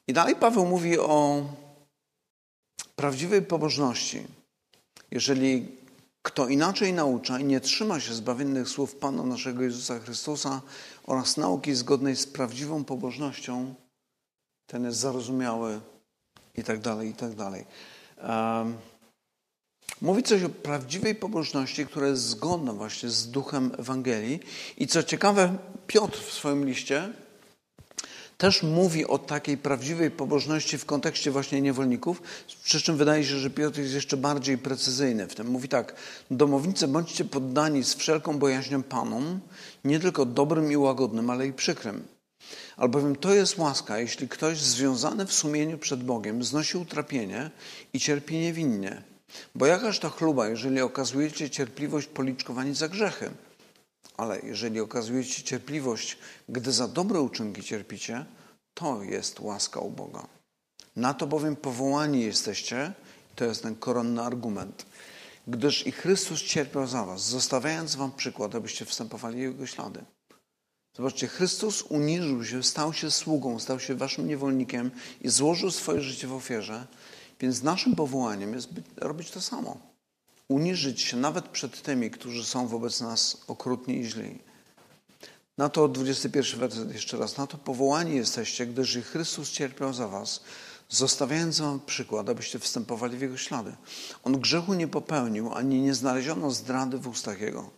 I 0.08 0.14
dalej 0.14 0.36
Paweł 0.36 0.66
mówi 0.66 1.00
o 1.00 1.44
prawdziwej 2.96 3.42
pobożności. 3.42 4.28
Jeżeli 5.12 5.68
kto 6.26 6.48
inaczej 6.48 6.94
naucza 6.94 7.40
i 7.40 7.44
nie 7.44 7.62
trzyma 7.62 8.00
się 8.00 8.14
zbawiennych 8.14 8.70
słów 8.70 8.96
Pana 8.96 9.24
naszego 9.24 9.64
Jezusa 9.64 10.00
Chrystusa 10.00 10.62
oraz 11.04 11.38
nauki 11.38 11.76
zgodnej 11.76 12.16
z 12.16 12.28
prawdziwą 12.28 12.84
pobożnością, 12.84 13.76
ten 14.68 14.86
jest 14.86 15.00
zarozumiały 15.00 15.80
i 16.56 16.64
tak 16.64 16.80
dalej, 16.80 17.10
i 17.10 17.14
tak 17.14 17.36
dalej. 17.36 17.66
Mówi 20.02 20.24
coś 20.24 20.44
o 20.44 20.50
prawdziwej 20.50 21.16
pobożności, 21.16 21.86
która 21.86 22.08
jest 22.08 22.24
zgodna 22.24 22.74
właśnie 22.74 23.10
z 23.10 23.32
duchem 23.32 23.72
Ewangelii. 23.78 24.40
I 24.78 24.88
co 24.88 25.04
ciekawe, 25.04 25.58
Piotr 25.88 26.20
w 26.20 26.32
swoim 26.32 26.66
liście 26.66 27.14
też 28.38 28.64
mówi 28.64 29.06
o 29.06 29.18
takiej 29.18 29.58
prawdziwej 29.58 30.12
pobożności 30.12 30.78
w 30.78 30.86
kontekście 30.86 31.32
właśnie 31.32 31.62
niewolników, 31.62 32.22
przy 32.64 32.82
czym 32.82 32.98
wydaje 32.98 33.24
się, 33.24 33.36
że 33.36 33.50
Piotr 33.50 33.80
jest 33.80 33.94
jeszcze 33.94 34.18
bardziej 34.18 34.58
precyzyjny 34.58 35.28
w 35.28 35.36
tym. 35.36 35.48
Mówi 35.48 35.70
tak, 35.70 35.96
domownicy 36.32 36.88
bądźcie 36.88 37.26
poddani 37.26 37.84
z 37.84 37.96
wszelką 37.96 38.40
bojaźnią 38.40 38.84
Panom, 38.84 39.40
nie 39.84 40.00
tylko 40.00 40.26
dobrym 40.26 40.72
i 40.72 40.78
łagodnym, 40.78 41.30
ale 41.30 41.48
i 41.48 41.54
przykrym. 41.54 42.04
Albowiem 42.78 43.16
to 43.16 43.34
jest 43.34 43.58
łaska, 43.58 44.00
jeśli 44.00 44.28
ktoś 44.28 44.58
związany 44.62 45.26
w 45.26 45.34
sumieniu 45.34 45.78
przed 45.78 46.04
Bogiem 46.04 46.44
znosi 46.44 46.78
utrapienie 46.78 47.52
i 47.94 48.00
cierpi 48.00 48.38
niewinnie. 48.38 49.04
Bo 49.56 49.66
jakaż 49.66 50.00
to 50.00 50.10
chluba, 50.10 50.48
jeżeli 50.48 50.82
okazujecie 50.82 51.50
cierpliwość 51.50 52.08
policzkowani 52.08 52.76
za 52.76 52.88
grzechy? 52.88 53.30
Ale 54.18 54.40
jeżeli 54.40 54.80
okazujecie 54.80 55.44
cierpliwość, 55.44 56.18
gdy 56.50 56.72
za 56.72 56.88
dobre 56.88 57.22
uczynki 57.22 57.64
cierpicie, 57.64 58.26
to 58.74 59.04
jest 59.04 59.40
łaska 59.40 59.80
u 59.80 59.90
Boga. 59.90 60.28
Na 60.96 61.14
to 61.14 61.28
bowiem 61.28 61.56
powołani 61.56 62.22
jesteście, 62.22 62.94
to 63.36 63.46
jest 63.46 63.64
ten 63.64 63.76
koronny 63.76 64.22
argument, 64.22 64.86
gdyż 65.48 65.88
i 65.88 65.92
Chrystus 65.92 66.42
cierpiał 66.42 66.88
za 66.88 67.06
was, 67.06 67.26
zostawiając 67.26 67.96
wam 67.96 68.12
przykład, 68.12 68.56
abyście 68.56 68.86
wstępowali 68.86 69.40
Jego 69.40 69.66
ślady. 69.66 70.06
Zobaczcie, 70.94 71.28
Chrystus 71.28 71.82
uniżył 71.82 72.46
się, 72.46 72.64
stał 72.64 72.94
się 72.94 73.12
sługą, 73.12 73.60
stał 73.60 73.80
się 73.80 73.96
waszym 73.96 74.28
niewolnikiem 74.28 74.92
i 75.22 75.30
złożył 75.30 75.72
swoje 75.72 76.02
życie 76.02 76.28
w 76.28 76.34
ofierze, 76.34 76.88
więc 77.40 77.64
naszym 77.64 77.96
powołaniem 77.96 78.54
jest 78.54 78.70
robić 78.98 79.32
to 79.32 79.42
samo 79.42 79.95
uniżyć 80.48 81.02
się 81.02 81.18
nawet 81.18 81.48
przed 81.48 81.82
tymi, 81.82 82.12
którzy 82.12 82.46
są 82.46 82.68
wobec 82.68 83.02
nas 83.02 83.38
okrutni 83.48 84.00
i 84.00 84.06
źli. 84.06 84.40
Na 85.58 85.70
to 85.70 85.88
21 85.88 86.60
werset 86.60 86.94
jeszcze 86.94 87.18
raz. 87.18 87.38
Na 87.38 87.48
to 87.48 87.58
powołani 87.58 88.16
jesteście, 88.16 88.66
gdyż 88.66 88.96
i 88.96 89.02
Chrystus 89.02 89.52
cierpiał 89.52 89.94
za 89.94 90.08
was, 90.08 90.44
zostawiając 90.90 91.60
wam 91.60 91.80
przykład, 91.80 92.30
abyście 92.30 92.60
wstępowali 92.60 93.18
w 93.18 93.22
Jego 93.22 93.38
ślady. 93.38 93.76
On 94.24 94.40
grzechu 94.40 94.74
nie 94.74 94.88
popełnił, 94.88 95.54
ani 95.54 95.82
nie 95.82 95.94
znaleziono 95.94 96.52
zdrady 96.52 96.98
w 96.98 97.08
ustach 97.08 97.42
Jego. 97.42 97.70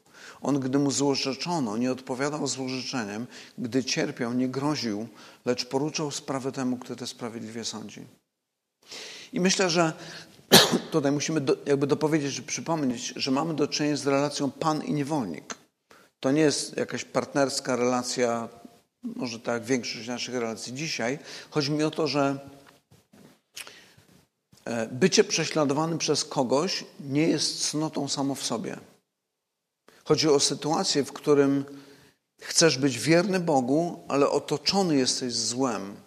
On, 0.41 0.59
gdy 0.59 0.79
mu 0.79 0.91
złorzeczono, 0.91 1.77
nie 1.77 1.91
odpowiadał 1.91 2.47
złorzeczeniem, 2.47 3.27
gdy 3.57 3.83
cierpiał, 3.83 4.33
nie 4.33 4.47
groził, 4.47 5.07
lecz 5.45 5.65
poruczał 5.65 6.11
sprawę 6.11 6.51
temu, 6.51 6.77
kto 6.77 6.95
te 6.95 7.07
sprawiedliwie 7.07 7.65
sądzi. 7.65 8.05
I 9.33 9.39
myślę, 9.39 9.69
że 9.69 9.93
tutaj 10.91 11.11
musimy 11.11 11.41
do, 11.41 11.55
jakby 11.65 11.87
dopowiedzieć, 11.87 12.41
przypomnieć, 12.41 13.13
że 13.15 13.31
mamy 13.31 13.53
do 13.53 13.67
czynienia 13.67 13.97
z 13.97 14.07
relacją 14.07 14.51
pan 14.51 14.83
i 14.83 14.93
niewolnik. 14.93 15.55
To 16.19 16.31
nie 16.31 16.41
jest 16.41 16.77
jakaś 16.77 17.05
partnerska 17.05 17.75
relacja, 17.75 18.49
może 19.03 19.39
tak 19.39 19.63
większość 19.63 20.07
naszych 20.07 20.35
relacji 20.35 20.73
dzisiaj. 20.73 21.19
Chodzi 21.49 21.71
mi 21.71 21.83
o 21.83 21.91
to, 21.91 22.07
że 22.07 22.39
e, 24.65 24.87
bycie 24.87 25.23
prześladowanym 25.23 25.97
przez 25.97 26.25
kogoś 26.25 26.83
nie 26.99 27.27
jest 27.27 27.69
cnotą 27.69 28.07
samo 28.07 28.35
w 28.35 28.43
sobie. 28.43 28.77
Chodzi 30.05 30.29
o 30.29 30.39
sytuację, 30.39 31.03
w 31.03 31.13
którym 31.13 31.65
chcesz 32.41 32.77
być 32.77 32.99
wierny 32.99 33.39
Bogu, 33.39 34.03
ale 34.07 34.29
otoczony 34.29 34.95
jesteś 34.95 35.33
złem 35.33 36.06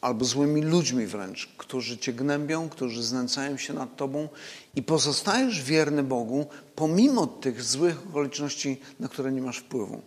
albo 0.00 0.24
złymi 0.24 0.62
ludźmi 0.62 1.06
wręcz, 1.06 1.48
którzy 1.56 1.98
cię 1.98 2.12
gnębią, 2.12 2.68
którzy 2.68 3.02
znęcają 3.02 3.56
się 3.56 3.74
nad 3.74 3.96
tobą 3.96 4.28
i 4.74 4.82
pozostajesz 4.82 5.62
wierny 5.62 6.02
Bogu 6.02 6.46
pomimo 6.74 7.26
tych 7.26 7.62
złych 7.62 8.06
okoliczności, 8.08 8.80
na 9.00 9.08
które 9.08 9.32
nie 9.32 9.42
masz 9.42 9.58
wpływu, 9.58 10.02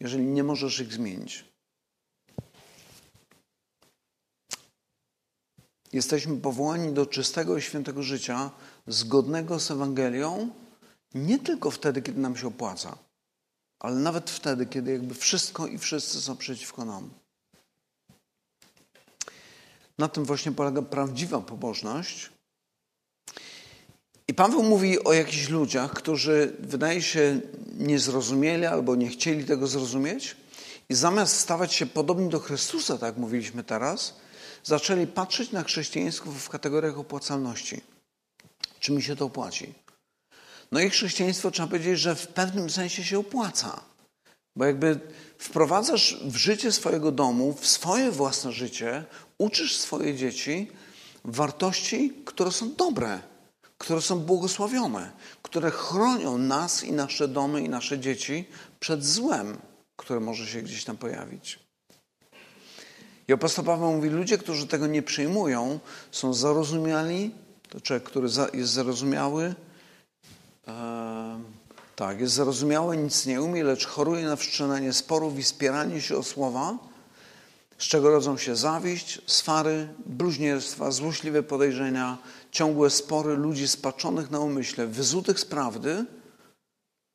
jeżeli 0.00 0.24
nie 0.24 0.44
możesz 0.44 0.80
ich 0.80 0.92
zmienić. 0.92 1.44
Jesteśmy 5.92 6.36
powołani 6.36 6.92
do 6.92 7.06
czystego 7.06 7.56
i 7.56 7.62
świętego 7.62 8.02
życia, 8.02 8.50
zgodnego 8.86 9.60
z 9.60 9.70
Ewangelią, 9.70 10.50
nie 11.14 11.38
tylko 11.38 11.70
wtedy, 11.70 12.02
kiedy 12.02 12.20
nam 12.20 12.36
się 12.36 12.46
opłaca, 12.46 12.98
ale 13.80 13.96
nawet 13.96 14.30
wtedy, 14.30 14.66
kiedy 14.66 14.92
jakby 14.92 15.14
wszystko 15.14 15.66
i 15.66 15.78
wszyscy 15.78 16.20
są 16.20 16.36
przeciwko 16.36 16.84
nam. 16.84 17.10
Na 20.00 20.08
tym 20.08 20.24
właśnie 20.24 20.52
polega 20.52 20.82
prawdziwa 20.82 21.40
pobożność. 21.40 22.30
I 24.28 24.34
Paweł 24.34 24.62
mówi 24.62 25.04
o 25.04 25.12
jakichś 25.12 25.48
ludziach, 25.48 25.92
którzy 25.92 26.56
wydaje 26.58 27.02
się 27.02 27.40
nie 27.72 27.98
zrozumieli 27.98 28.66
albo 28.66 28.96
nie 28.96 29.08
chcieli 29.08 29.44
tego 29.44 29.66
zrozumieć 29.66 30.36
i 30.88 30.94
zamiast 30.94 31.36
stawać 31.36 31.74
się 31.74 31.86
podobni 31.86 32.28
do 32.28 32.40
Chrystusa, 32.40 32.98
tak 32.98 33.16
mówiliśmy 33.16 33.64
teraz, 33.64 34.16
zaczęli 34.64 35.06
patrzeć 35.06 35.52
na 35.52 35.62
chrześcijaństwo 35.62 36.30
w 36.30 36.48
kategoriach 36.48 36.98
opłacalności. 36.98 37.80
Czy 38.80 38.92
mi 38.92 39.02
się 39.02 39.16
to 39.16 39.24
opłaci? 39.24 39.74
No 40.72 40.80
i 40.80 40.90
chrześcijaństwo 40.90 41.50
trzeba 41.50 41.68
powiedzieć, 41.68 41.98
że 41.98 42.14
w 42.14 42.26
pewnym 42.28 42.70
sensie 42.70 43.04
się 43.04 43.18
opłaca. 43.18 43.89
Bo 44.56 44.64
jakby 44.64 45.00
wprowadzasz 45.38 46.20
w 46.24 46.36
życie 46.36 46.72
swojego 46.72 47.12
domu, 47.12 47.52
w 47.52 47.66
swoje 47.66 48.10
własne 48.10 48.52
życie, 48.52 49.04
uczysz 49.38 49.76
swoje 49.76 50.14
dzieci 50.14 50.70
wartości, 51.24 52.12
które 52.24 52.52
są 52.52 52.74
dobre, 52.74 53.20
które 53.78 54.00
są 54.00 54.20
błogosławione, 54.20 55.10
które 55.42 55.70
chronią 55.70 56.38
nas 56.38 56.84
i 56.84 56.92
nasze 56.92 57.28
domy 57.28 57.62
i 57.62 57.68
nasze 57.68 57.98
dzieci 57.98 58.44
przed 58.80 59.04
złem, 59.04 59.58
które 59.96 60.20
może 60.20 60.46
się 60.46 60.62
gdzieś 60.62 60.84
tam 60.84 60.96
pojawić. 60.96 61.58
I 63.28 63.32
apostoł 63.32 63.64
Paweł 63.64 63.92
mówi, 63.92 64.08
ludzie, 64.08 64.38
którzy 64.38 64.66
tego 64.66 64.86
nie 64.86 65.02
przyjmują, 65.02 65.80
są 66.10 66.34
zarozumiali, 66.34 67.30
to 67.68 67.80
człowiek, 67.80 68.02
który 68.02 68.28
jest 68.54 68.72
zarozumiały, 68.72 69.54
tak, 72.00 72.20
jest 72.20 72.34
zarozumiały, 72.34 72.96
nic 72.96 73.26
nie 73.26 73.42
umie, 73.42 73.64
lecz 73.64 73.86
choruje 73.86 74.24
na 74.24 74.36
wszczynanie 74.36 74.92
sporów 74.92 75.38
i 75.38 75.42
spieranie 75.42 76.00
się 76.00 76.16
o 76.16 76.22
słowa, 76.22 76.78
z 77.78 77.84
czego 77.84 78.10
rodzą 78.10 78.36
się 78.36 78.56
zawiść, 78.56 79.22
swary, 79.26 79.88
bluźnierstwa, 80.06 80.90
złośliwe 80.90 81.42
podejrzenia, 81.42 82.18
ciągłe 82.50 82.90
spory 82.90 83.36
ludzi 83.36 83.68
spaczonych 83.68 84.30
na 84.30 84.40
umyśle, 84.40 84.86
wyzutych 84.86 85.40
z 85.40 85.44
prawdy, 85.44 86.04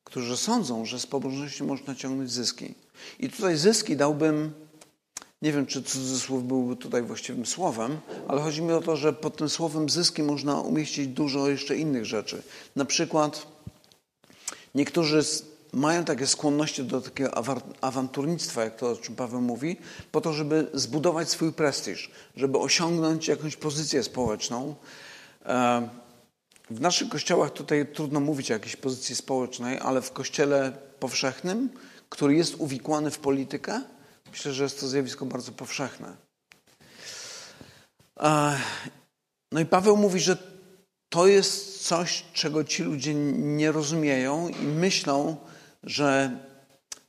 którzy 0.04 0.36
sądzą, 0.36 0.84
że 0.84 1.00
z 1.00 1.06
pobożności 1.06 1.64
można 1.64 1.94
ciągnąć 1.94 2.30
zyski. 2.30 2.74
I 3.18 3.30
tutaj 3.30 3.56
zyski 3.56 3.96
dałbym, 3.96 4.52
nie 5.42 5.52
wiem, 5.52 5.66
czy 5.66 5.82
cudzysłów 5.82 6.46
byłby 6.46 6.76
tutaj 6.76 7.02
właściwym 7.02 7.46
słowem, 7.46 7.98
ale 8.28 8.40
chodzi 8.40 8.62
mi 8.62 8.72
o 8.72 8.80
to, 8.80 8.96
że 8.96 9.12
pod 9.12 9.36
tym 9.36 9.48
słowem 9.48 9.90
zyski 9.90 10.22
można 10.22 10.60
umieścić 10.60 11.06
dużo 11.06 11.48
jeszcze 11.48 11.76
innych 11.76 12.04
rzeczy. 12.04 12.42
Na 12.76 12.84
przykład 12.84 13.55
niektórzy 14.76 15.22
mają 15.72 16.04
takie 16.04 16.26
skłonności 16.26 16.84
do 16.84 17.00
takiego 17.00 17.30
awanturnictwa, 17.80 18.64
jak 18.64 18.76
to 18.76 18.90
o 18.90 18.96
czym 18.96 19.16
Paweł 19.16 19.40
mówi, 19.40 19.76
po 20.12 20.20
to, 20.20 20.32
żeby 20.32 20.66
zbudować 20.74 21.30
swój 21.30 21.52
prestiż, 21.52 22.10
żeby 22.36 22.58
osiągnąć 22.58 23.28
jakąś 23.28 23.56
pozycję 23.56 24.02
społeczną. 24.02 24.74
E, 25.46 25.88
w 26.70 26.80
naszych 26.80 27.08
kościołach 27.08 27.50
tutaj 27.50 27.86
trudno 27.92 28.20
mówić 28.20 28.50
o 28.50 28.54
jakiejś 28.54 28.76
pozycji 28.76 29.16
społecznej, 29.16 29.78
ale 29.78 30.02
w 30.02 30.12
kościele 30.12 30.72
powszechnym, 31.00 31.70
który 32.08 32.34
jest 32.34 32.54
uwikłany 32.58 33.10
w 33.10 33.18
politykę, 33.18 33.82
myślę, 34.30 34.52
że 34.52 34.62
jest 34.62 34.80
to 34.80 34.88
zjawisko 34.88 35.26
bardzo 35.26 35.52
powszechne. 35.52 36.16
No 39.52 39.60
i 39.60 39.66
Paweł 39.66 39.96
mówi, 39.96 40.20
że 40.20 40.55
to 41.16 41.26
jest 41.26 41.86
coś, 41.86 42.24
czego 42.32 42.64
ci 42.64 42.82
ludzie 42.82 43.14
nie 43.34 43.72
rozumieją 43.72 44.48
i 44.48 44.64
myślą, 44.64 45.36
że, 45.82 46.38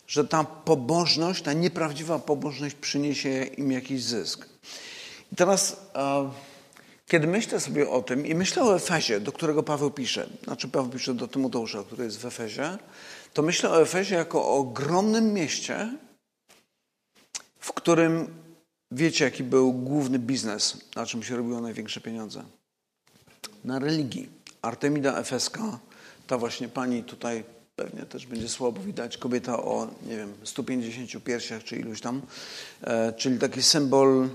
że 0.07 0.27
ta 0.27 0.43
pobożność, 0.43 1.43
ta 1.43 1.53
nieprawdziwa 1.53 2.19
pobożność 2.19 2.75
przyniesie 2.75 3.43
im 3.43 3.71
jakiś 3.71 4.03
zysk. 4.03 4.49
I 5.31 5.35
teraz, 5.35 5.77
kiedy 7.07 7.27
myślę 7.27 7.59
sobie 7.59 7.89
o 7.89 8.01
tym 8.01 8.25
i 8.25 8.35
myślę 8.35 8.63
o 8.63 8.75
Efezie, 8.75 9.19
do 9.19 9.31
którego 9.31 9.63
Paweł 9.63 9.91
pisze, 9.91 10.29
znaczy 10.43 10.67
Paweł 10.67 10.91
pisze 10.91 11.13
do 11.13 11.27
Tymoteusza, 11.27 11.83
który 11.83 12.03
jest 12.03 12.19
w 12.19 12.25
Efezie, 12.25 12.77
to 13.33 13.41
myślę 13.41 13.69
o 13.69 13.81
Efezie 13.81 14.15
jako 14.15 14.41
o 14.41 14.55
ogromnym 14.55 15.33
mieście, 15.33 15.97
w 17.59 17.73
którym 17.73 18.27
wiecie, 18.91 19.25
jaki 19.25 19.43
był 19.43 19.73
główny 19.73 20.19
biznes, 20.19 20.77
na 20.95 21.05
czym 21.05 21.23
się 21.23 21.37
robiło 21.37 21.61
największe 21.61 22.01
pieniądze? 22.01 22.43
Na 23.67 23.79
religii. 23.79 24.29
Artemida 24.61 25.17
Efeska, 25.17 25.79
ta 26.27 26.37
właśnie 26.37 26.67
pani 26.67 27.03
tutaj 27.03 27.43
pewnie 27.75 28.03
też 28.05 28.25
będzie 28.25 28.49
słabo 28.49 28.81
widać, 28.81 29.17
kobieta 29.17 29.63
o, 29.63 29.87
nie 30.05 30.17
wiem, 30.17 30.33
150 30.43 31.23
piersiach 31.23 31.63
czy 31.63 31.75
iluś 31.75 32.01
tam, 32.01 32.21
e, 32.81 33.13
czyli 33.13 33.39
taki 33.39 33.63
symbol 33.63 34.29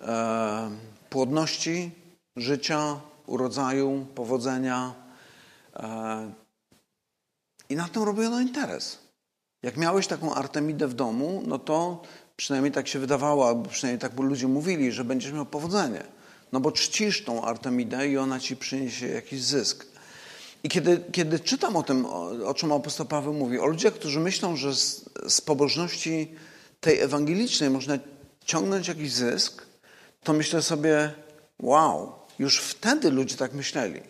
e, 0.00 0.70
płodności, 1.10 1.90
życia, 2.36 3.00
urodzaju, 3.26 4.06
powodzenia. 4.14 4.94
E, 5.76 6.32
I 7.68 7.76
na 7.76 7.88
tym 7.88 8.02
robiono 8.02 8.40
interes. 8.40 8.98
Jak 9.62 9.76
miałeś 9.76 10.06
taką 10.06 10.34
Artemidę 10.34 10.88
w 10.88 10.94
domu, 10.94 11.42
no 11.46 11.58
to 11.58 12.02
przynajmniej 12.36 12.72
tak 12.72 12.88
się 12.88 12.98
wydawało, 12.98 13.48
albo 13.48 13.68
przynajmniej 13.68 14.00
tak 14.00 14.20
ludzie 14.20 14.48
mówili, 14.48 14.92
że 14.92 15.04
będziesz 15.04 15.32
miał 15.32 15.46
powodzenie. 15.46 16.19
No 16.52 16.60
bo 16.60 16.72
czcisz 16.72 17.24
tą 17.24 17.44
Artemidę 17.44 18.08
i 18.08 18.18
ona 18.18 18.40
ci 18.40 18.56
przyniesie 18.56 19.08
jakiś 19.08 19.42
zysk. 19.42 19.86
I 20.62 20.68
kiedy, 20.68 21.04
kiedy 21.12 21.40
czytam 21.40 21.76
o 21.76 21.82
tym, 21.82 22.06
o, 22.06 22.30
o 22.46 22.54
czym 22.54 22.72
apostoł 22.72 23.06
Paweł 23.06 23.34
mówi, 23.34 23.58
o 23.58 23.66
ludziach, 23.66 23.94
którzy 23.94 24.20
myślą, 24.20 24.56
że 24.56 24.74
z, 24.74 25.04
z 25.28 25.40
pobożności 25.40 26.28
tej 26.80 27.00
ewangelicznej 27.00 27.70
można 27.70 27.98
ciągnąć 28.44 28.88
jakiś 28.88 29.12
zysk, 29.12 29.66
to 30.22 30.32
myślę 30.32 30.62
sobie, 30.62 31.14
wow, 31.58 32.12
już 32.38 32.58
wtedy 32.58 33.10
ludzie 33.10 33.36
tak 33.36 33.52
myśleli. 33.52 34.00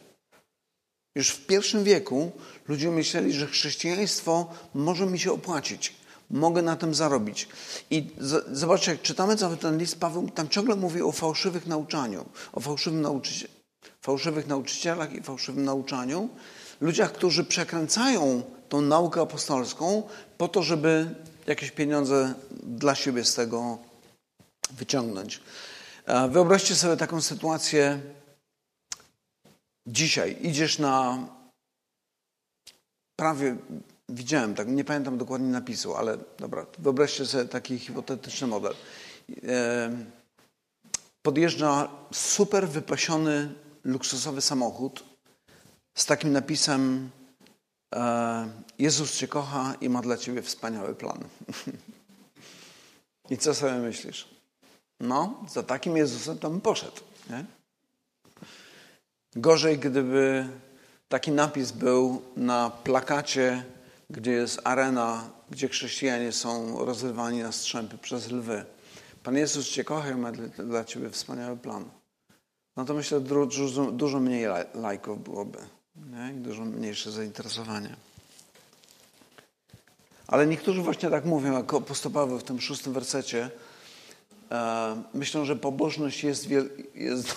Już 1.14 1.30
w 1.30 1.46
pierwszym 1.46 1.84
wieku 1.84 2.32
ludzie 2.68 2.90
myśleli, 2.90 3.32
że 3.32 3.46
chrześcijaństwo 3.46 4.54
może 4.74 5.06
mi 5.06 5.18
się 5.18 5.32
opłacić, 5.32 5.94
mogę 6.30 6.62
na 6.62 6.76
tym 6.76 6.94
zarobić. 6.94 7.48
I 7.90 8.10
zobaczcie, 8.52 8.90
jak 8.90 9.02
czytamy 9.02 9.36
cały 9.36 9.56
ten 9.56 9.78
list, 9.78 10.00
Paweł 10.00 10.30
tam 10.30 10.48
ciągle 10.48 10.76
mówi 10.76 11.02
o 11.02 11.12
fałszywych 11.12 11.66
nauczaniu, 11.66 12.26
o 12.52 12.60
fałszywym 12.60 13.00
nauczycie, 13.00 13.48
fałszywych 14.00 14.46
nauczycielach 14.46 15.12
i 15.12 15.22
fałszywym 15.22 15.64
nauczaniu, 15.64 16.28
ludziach, 16.80 17.12
którzy 17.12 17.44
przekręcają 17.44 18.42
tą 18.68 18.80
naukę 18.80 19.20
apostolską 19.20 20.02
po 20.38 20.48
to, 20.48 20.62
żeby 20.62 21.14
jakieś 21.46 21.70
pieniądze 21.70 22.34
dla 22.62 22.94
siebie 22.94 23.24
z 23.24 23.34
tego 23.34 23.78
wyciągnąć. 24.70 25.40
Wyobraźcie 26.28 26.76
sobie 26.76 26.96
taką 26.96 27.20
sytuację 27.20 28.00
dzisiaj. 29.86 30.36
Idziesz 30.40 30.78
na 30.78 31.18
prawie, 33.16 33.56
widziałem 34.10 34.54
tak, 34.54 34.68
nie 34.68 34.84
pamiętam 34.84 35.18
dokładnie 35.18 35.48
napisu, 35.48 35.94
ale 35.94 36.18
dobra, 36.38 36.66
wyobraźcie 36.78 37.26
sobie 37.26 37.44
taki 37.44 37.78
hipotetyczny 37.78 38.46
model. 38.46 38.74
Podjeżdża 41.22 41.88
super 42.12 42.68
wypasiony, 42.68 43.54
luksusowy 43.84 44.40
samochód 44.40 45.04
z 45.94 46.06
takim 46.06 46.32
napisem 46.32 47.10
e, 47.94 48.48
Jezus 48.78 49.16
Cię 49.16 49.28
kocha 49.28 49.74
i 49.80 49.88
ma 49.88 50.02
dla 50.02 50.16
Ciebie 50.16 50.42
wspaniały 50.42 50.94
plan. 50.94 51.24
I 53.30 53.38
co 53.38 53.54
sobie 53.54 53.72
myślisz? 53.72 54.28
No, 55.00 55.44
za 55.48 55.62
takim 55.62 55.96
Jezusem 55.96 56.38
bym 56.38 56.60
poszedł. 56.60 57.00
Nie? 57.30 57.44
Gorzej, 59.36 59.78
gdyby 59.78 60.48
taki 61.08 61.30
napis 61.30 61.72
był 61.72 62.22
na 62.36 62.70
plakacie, 62.70 63.64
gdzie 64.10 64.32
jest 64.32 64.60
arena, 64.64 65.30
gdzie 65.50 65.68
chrześcijanie 65.68 66.32
są 66.32 66.84
rozrywani 66.84 67.42
na 67.42 67.52
strzępy 67.52 67.98
przez 67.98 68.30
lwy. 68.30 68.64
Pan 69.22 69.36
Jezus 69.36 69.68
Cię 69.68 69.84
kocha 69.84 70.10
i 70.10 70.14
ma 70.14 70.32
dla 70.58 70.84
Ciebie 70.84 71.10
wspaniały 71.10 71.56
plan. 71.56 71.84
No 72.76 72.84
to 72.84 72.94
myślę, 72.94 73.20
dużo, 73.20 73.92
dużo 73.92 74.20
mniej 74.20 74.46
lajków 74.74 75.24
byłoby 75.24 75.58
nie? 75.96 76.32
dużo 76.34 76.64
mniejsze 76.64 77.10
zainteresowanie. 77.10 77.96
Ale 80.26 80.46
niektórzy 80.46 80.82
właśnie 80.82 81.10
tak 81.10 81.24
mówią, 81.24 81.52
jak 81.52 81.74
apostoł 81.74 82.12
Paweł 82.12 82.38
w 82.38 82.44
tym 82.44 82.60
szóstym 82.60 82.92
wersecie, 82.92 83.50
e, 84.50 85.02
myślą, 85.14 85.44
że 85.44 85.56
pobożność 85.56 86.24
jest, 86.24 86.46
jest, 86.94 87.36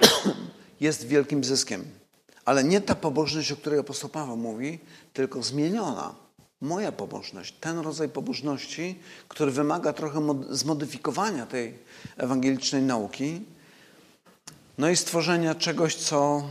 jest 0.80 1.06
wielkim 1.06 1.44
zyskiem. 1.44 1.84
Ale 2.44 2.64
nie 2.64 2.80
ta 2.80 2.94
pobożność, 2.94 3.52
o 3.52 3.56
której 3.56 3.80
apostoł 3.80 4.10
Paweł 4.10 4.36
mówi, 4.36 4.78
tylko 5.12 5.42
zmieniona. 5.42 6.14
Moja 6.60 6.92
pobożność, 6.92 7.54
ten 7.60 7.78
rodzaj 7.78 8.08
pobożności, 8.08 8.98
który 9.28 9.50
wymaga 9.50 9.92
trochę 9.92 10.20
zmodyfikowania 10.50 11.46
tej 11.46 11.78
ewangelicznej 12.16 12.82
nauki, 12.82 13.40
no 14.78 14.88
i 14.88 14.96
stworzenia 14.96 15.54
czegoś, 15.54 15.94
co 15.94 16.42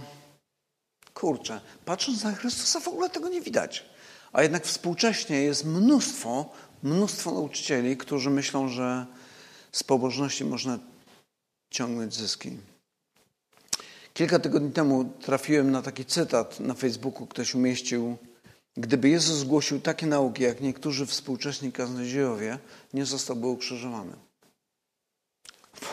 kurczę, 1.14 1.62
patrząc 1.86 2.24
na 2.24 2.32
Chrystusa 2.32 2.80
w 2.80 2.88
ogóle 2.88 3.10
tego 3.10 3.30
nie 3.30 3.42
widać. 3.42 3.86
A 4.34 4.44
jednak 4.44 4.66
współcześnie 4.66 5.42
jest 5.42 5.66
mnóstwo, 5.66 6.50
mnóstwo 6.84 7.32
nauczycieli, 7.32 7.98
którzy 7.98 8.30
myślą, 8.30 8.68
że 8.70 9.06
z 9.72 9.84
pobożności 9.84 10.46
można 10.46 10.80
ciągnąć 11.70 12.14
zyski. 12.14 12.58
Kilka 14.14 14.40
tygodni 14.40 14.72
temu 14.72 15.06
trafiłem 15.06 15.72
na 15.72 15.82
taki 15.82 16.06
cytat 16.06 16.60
na 16.60 16.74
Facebooku, 16.74 17.28
ktoś 17.28 17.56
umieścił. 17.56 18.18
Gdyby 18.78 19.10
Jezus 19.10 19.38
zgłosił 19.38 19.82
takie 19.82 20.06
nauki, 20.06 20.44
jak 20.44 20.62
niektórzy 20.62 21.06
współcześni 21.06 21.72
kaznodziejowie, 21.72 22.60
nie 22.94 23.06
zostałby 23.06 23.48
ukrzyżowany. 23.48 24.14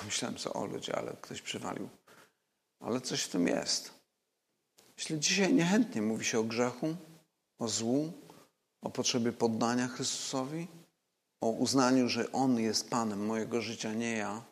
Pomyślałem 0.01 0.39
sobie, 0.39 0.55
o 0.55 0.67
ludzie, 0.67 0.97
ale 0.97 1.13
ktoś 1.21 1.43
przywalił. 1.43 1.89
Ale 2.81 3.01
coś 3.01 3.23
w 3.23 3.29
tym 3.29 3.47
jest. 3.47 3.91
Jeśli 4.97 5.21
dzisiaj 5.21 5.55
niechętnie 5.55 6.03
mówi 6.03 6.25
się 6.25 6.39
o 6.39 6.45
grzechu, 6.45 6.97
o 7.59 7.69
złu, 7.69 8.13
o 8.83 8.91
potrzebie 8.91 9.33
poddania 9.33 9.89
Chrystusowi, 9.89 10.69
o 11.41 11.51
uznaniu, 11.51 12.09
że 12.09 12.33
On 12.33 12.59
jest 12.59 12.91
Panem 12.91 13.27
mojego 13.27 13.61
życia, 13.61 13.93
nie 13.93 14.13
ja, 14.13 14.43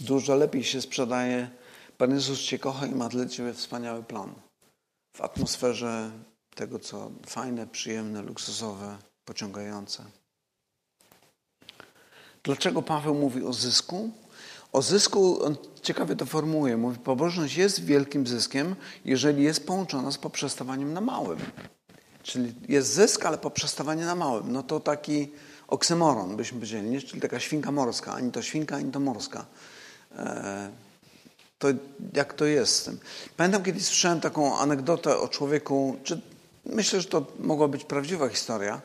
Dużo 0.00 0.34
lepiej 0.34 0.64
się 0.64 0.80
sprzedaje 0.82 1.50
Pan 1.98 2.10
Jezus 2.10 2.40
Cię 2.40 2.58
kocha 2.58 2.86
i 2.86 2.94
ma 2.94 3.08
dla 3.08 3.26
Ciebie 3.26 3.54
wspaniały 3.54 4.02
plan. 4.02 4.34
W 5.16 5.20
atmosferze 5.20 6.10
tego, 6.54 6.78
co 6.78 7.10
fajne, 7.26 7.66
przyjemne, 7.66 8.22
luksusowe, 8.22 8.98
pociągające. 9.24 10.04
Dlaczego 12.42 12.82
Paweł 12.82 13.14
mówi 13.14 13.44
o 13.44 13.52
zysku? 13.52 14.10
O 14.72 14.82
zysku, 14.82 15.44
on 15.44 15.56
ciekawie 15.82 16.16
to 16.16 16.26
formułuje. 16.26 16.76
Mówi, 16.76 16.98
pobożność 16.98 17.56
jest 17.56 17.84
wielkim 17.84 18.26
zyskiem, 18.26 18.76
jeżeli 19.04 19.44
jest 19.44 19.66
połączona 19.66 20.10
z 20.10 20.18
poprzestawaniem 20.18 20.92
na 20.92 21.00
małym. 21.00 21.38
Czyli 22.22 22.54
jest 22.68 22.92
zysk, 22.92 23.26
ale 23.26 23.38
poprzestawanie 23.38 24.04
na 24.04 24.14
małym. 24.14 24.52
No 24.52 24.62
to 24.62 24.80
taki 24.80 25.28
oksymoron, 25.68 26.36
byśmy 26.36 26.58
powiedzieli, 26.58 26.90
nie? 26.90 27.00
czyli 27.00 27.20
taka 27.20 27.40
świnka 27.40 27.72
morska. 27.72 28.12
Ani 28.12 28.32
to 28.32 28.42
świnka, 28.42 28.76
ani 28.76 28.92
to 28.92 29.00
morska. 29.00 29.46
E, 30.16 30.70
to 31.58 31.68
jak 32.14 32.34
to 32.34 32.44
jest 32.44 32.76
z 32.76 32.84
tym. 32.84 32.98
Pamiętam 33.36 33.62
kiedyś 33.62 33.84
słyszałem 33.84 34.20
taką 34.20 34.58
anegdotę 34.58 35.18
o 35.18 35.28
człowieku, 35.28 35.96
czy 36.04 36.20
myślę, 36.66 37.00
że 37.00 37.08
to 37.08 37.26
mogła 37.38 37.68
być 37.68 37.84
prawdziwa 37.84 38.28
historia, 38.28 38.80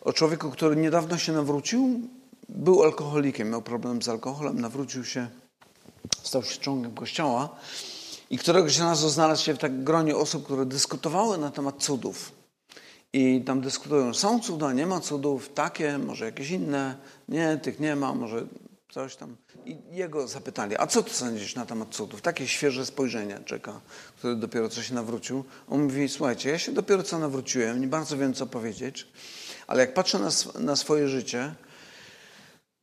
o 0.00 0.12
człowieku, 0.12 0.50
który 0.50 0.76
niedawno 0.76 1.18
się 1.18 1.32
nawrócił, 1.32 2.00
był 2.48 2.82
alkoholikiem, 2.82 3.50
miał 3.50 3.62
problem 3.62 4.02
z 4.02 4.08
alkoholem, 4.08 4.60
nawrócił 4.60 5.04
się, 5.04 5.28
stał 6.22 6.42
się 6.42 6.60
członkiem 6.60 6.94
kościoła 6.94 7.48
i 8.30 8.38
któregoś 8.38 8.78
razu 8.78 9.08
znalazł 9.08 9.44
się 9.44 9.54
w 9.54 9.58
tak 9.58 9.84
gronie 9.84 10.16
osób, 10.16 10.44
które 10.44 10.66
dyskutowały 10.66 11.38
na 11.38 11.50
temat 11.50 11.82
cudów. 11.82 12.32
I 13.12 13.42
tam 13.46 13.60
dyskutują, 13.60 14.14
są 14.14 14.40
cuda, 14.40 14.72
nie 14.72 14.86
ma 14.86 15.00
cudów, 15.00 15.48
takie, 15.54 15.98
może 15.98 16.24
jakieś 16.24 16.50
inne, 16.50 16.96
nie, 17.28 17.60
tych 17.62 17.80
nie 17.80 17.96
ma, 17.96 18.14
może 18.14 18.46
coś 18.90 19.16
tam. 19.16 19.36
I 19.66 19.76
jego 19.90 20.28
zapytali, 20.28 20.76
a 20.78 20.86
co 20.86 21.02
ty 21.02 21.10
sądzisz 21.10 21.54
na 21.54 21.66
temat 21.66 21.94
cudów? 21.94 22.22
Takie 22.22 22.48
świeże 22.48 22.86
spojrzenie 22.86 23.40
czeka, 23.44 23.80
który 24.18 24.36
dopiero 24.36 24.68
co 24.68 24.82
się 24.82 24.94
nawrócił. 24.94 25.44
On 25.68 25.82
mówi, 25.82 26.08
słuchajcie, 26.08 26.50
ja 26.50 26.58
się 26.58 26.72
dopiero 26.72 27.02
co 27.02 27.18
nawróciłem, 27.18 27.80
nie 27.80 27.88
bardzo 27.88 28.16
wiem, 28.16 28.34
co 28.34 28.46
powiedzieć, 28.46 29.08
ale 29.66 29.80
jak 29.80 29.94
patrzę 29.94 30.18
na, 30.18 30.30
na 30.60 30.76
swoje 30.76 31.08
życie, 31.08 31.54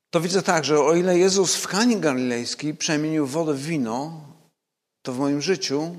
to 0.09 0.21
widzę 0.21 0.41
tak, 0.41 0.65
że 0.65 0.79
o 0.79 0.95
ile 0.95 1.17
Jezus 1.17 1.55
w 1.55 1.67
Kanie 1.67 1.97
Galilejskiej 1.97 2.75
przemienił 2.75 3.27
wodę 3.27 3.53
w 3.53 3.65
wino, 3.65 4.21
to 5.01 5.13
w 5.13 5.19
moim 5.19 5.41
życiu 5.41 5.95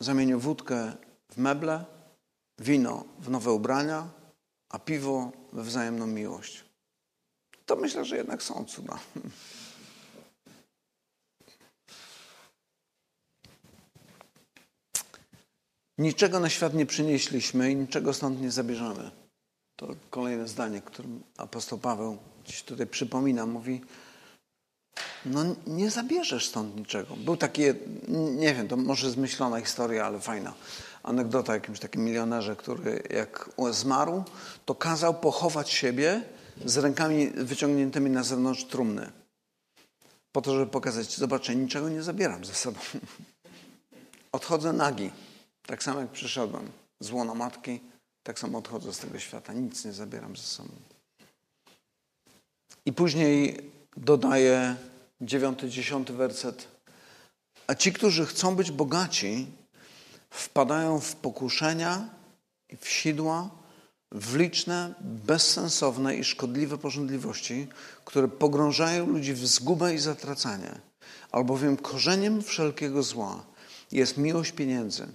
zamienił 0.00 0.40
wódkę 0.40 0.92
w 1.32 1.36
meble, 1.36 1.84
wino 2.58 3.04
w 3.18 3.30
nowe 3.30 3.52
ubrania, 3.52 4.08
a 4.68 4.78
piwo 4.78 5.32
we 5.52 5.62
wzajemną 5.62 6.06
miłość. 6.06 6.64
To 7.66 7.76
myślę, 7.76 8.04
że 8.04 8.16
jednak 8.16 8.42
są 8.42 8.64
cuda. 8.64 8.98
Niczego 15.98 16.40
na 16.40 16.48
świat 16.48 16.74
nie 16.74 16.86
przynieśliśmy 16.86 17.70
i 17.70 17.76
niczego 17.76 18.12
stąd 18.12 18.40
nie 18.40 18.50
zabierzemy. 18.50 19.10
To 19.76 19.88
kolejne 20.10 20.48
zdanie, 20.48 20.80
którym 20.80 21.22
apostoł 21.36 21.78
Paweł 21.78 22.18
dziś 22.44 22.62
tutaj 22.62 22.86
przypomina. 22.86 23.46
Mówi, 23.46 23.80
no 25.26 25.44
nie 25.66 25.90
zabierzesz 25.90 26.48
stąd 26.48 26.76
niczego. 26.76 27.16
Był 27.16 27.36
taki, 27.36 27.62
nie 28.36 28.54
wiem, 28.54 28.68
to 28.68 28.76
może 28.76 29.10
zmyślona 29.10 29.60
historia, 29.60 30.06
ale 30.06 30.20
fajna 30.20 30.54
anegdota 31.02 31.52
o 31.52 31.54
jakimś 31.54 31.80
takim 31.80 32.04
milionerze, 32.04 32.56
który 32.56 33.02
jak 33.10 33.50
zmarł, 33.70 34.24
to 34.64 34.74
kazał 34.74 35.14
pochować 35.14 35.70
siebie 35.70 36.22
z 36.64 36.76
rękami 36.76 37.30
wyciągniętymi 37.30 38.10
na 38.10 38.22
zewnątrz 38.22 38.64
trumny. 38.64 39.12
Po 40.32 40.42
to, 40.42 40.54
żeby 40.54 40.70
pokazać, 40.70 41.16
zobaczę, 41.16 41.56
niczego 41.56 41.88
nie 41.88 42.02
zabieram 42.02 42.44
ze 42.44 42.54
sobą. 42.54 42.80
Odchodzę 44.32 44.72
nagi, 44.72 45.10
tak 45.66 45.82
samo 45.82 46.00
jak 46.00 46.10
przyszedłem. 46.10 46.70
Z 47.00 47.10
łona 47.10 47.34
matki, 47.34 47.80
tak 48.22 48.38
samo 48.38 48.58
odchodzę 48.58 48.92
z 48.92 48.98
tego 48.98 49.18
świata. 49.18 49.52
Nic 49.52 49.84
nie 49.84 49.92
zabieram 49.92 50.36
ze 50.36 50.42
sobą. 50.42 50.70
I 52.86 52.92
później 52.92 53.60
dodaje 53.96 54.76
dziewiąty, 55.20 55.68
dziesiąty 55.68 56.12
werset. 56.12 56.68
A 57.66 57.74
ci, 57.74 57.92
którzy 57.92 58.26
chcą 58.26 58.56
być 58.56 58.70
bogaci, 58.70 59.46
wpadają 60.30 61.00
w 61.00 61.16
pokuszenia 61.16 62.08
i 62.68 62.76
w 62.76 62.88
sidła, 62.88 63.50
w 64.14 64.36
liczne, 64.36 64.94
bezsensowne 65.00 66.16
i 66.16 66.24
szkodliwe 66.24 66.78
porządliwości, 66.78 67.68
które 68.04 68.28
pogrążają 68.28 69.06
ludzi 69.06 69.34
w 69.34 69.46
zgubę 69.46 69.94
i 69.94 69.98
zatracanie. 69.98 70.80
Albowiem 71.32 71.76
korzeniem 71.76 72.42
wszelkiego 72.42 73.02
zła 73.02 73.44
jest 73.92 74.16
miłość 74.16 74.52
pieniędzy. 74.52 75.06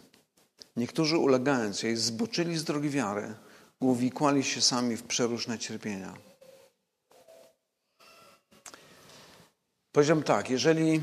Niektórzy 0.77 1.17
ulegając 1.17 1.83
jej 1.83 1.97
zboczyli 1.97 2.57
z 2.57 2.63
drogi 2.63 2.89
wiary, 2.89 3.33
uwikłali 3.79 4.43
się 4.43 4.61
sami 4.61 4.97
w 4.97 5.03
przeróżne 5.03 5.59
cierpienia. 5.59 6.13
Powiedziałem 9.91 10.23
tak, 10.23 10.49
jeżeli 10.49 11.01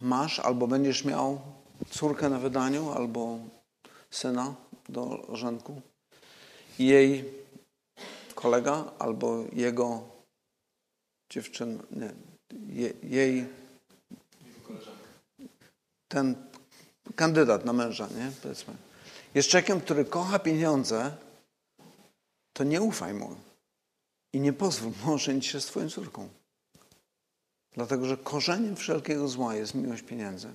masz 0.00 0.38
albo 0.38 0.66
będziesz 0.66 1.04
miał 1.04 1.40
córkę 1.90 2.28
na 2.28 2.38
wydaniu 2.38 2.92
albo 2.92 3.38
syna 4.10 4.54
do 4.88 5.26
i 5.28 5.91
jej 6.78 7.24
kolega 8.34 8.92
albo 8.98 9.44
jego 9.52 10.02
dziewczyn, 11.30 11.82
nie, 11.90 12.12
je, 12.68 12.92
jej 13.02 13.46
ten 16.08 16.34
kandydat 17.16 17.64
na 17.64 17.72
męża, 17.72 18.06
nie, 18.06 18.32
powiedzmy, 18.42 18.74
jest 19.34 19.48
człowiekiem, 19.48 19.80
który 19.80 20.04
kocha 20.04 20.38
pieniądze, 20.38 21.16
to 22.52 22.64
nie 22.64 22.82
ufaj 22.82 23.14
mu 23.14 23.36
i 24.32 24.40
nie 24.40 24.52
pozwól 24.52 24.92
mu 25.04 25.14
ożenić 25.14 25.46
się 25.46 25.60
z 25.60 25.66
twoją 25.66 25.90
córką. 25.90 26.28
Dlatego, 27.74 28.06
że 28.06 28.16
korzeniem 28.16 28.76
wszelkiego 28.76 29.28
zła 29.28 29.54
jest 29.54 29.74
miłość 29.74 30.02
pieniędzy. 30.02 30.48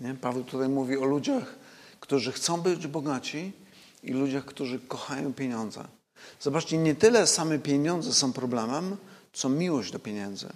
Nie? 0.00 0.14
Paweł 0.14 0.44
tutaj 0.44 0.68
mówi 0.68 0.96
o 0.96 1.04
ludziach, 1.04 1.54
którzy 2.00 2.32
chcą 2.32 2.60
być 2.60 2.86
bogaci 2.86 3.52
i 4.02 4.12
ludziach, 4.12 4.44
którzy 4.44 4.78
kochają 4.78 5.34
pieniądze. 5.34 5.84
Zobaczcie, 6.40 6.78
nie 6.78 6.94
tyle 6.94 7.26
same 7.26 7.58
pieniądze 7.58 8.14
są 8.14 8.32
problemem, 8.32 8.96
co 9.32 9.48
miłość 9.48 9.92
do 9.92 9.98
pieniędzy. 9.98 10.48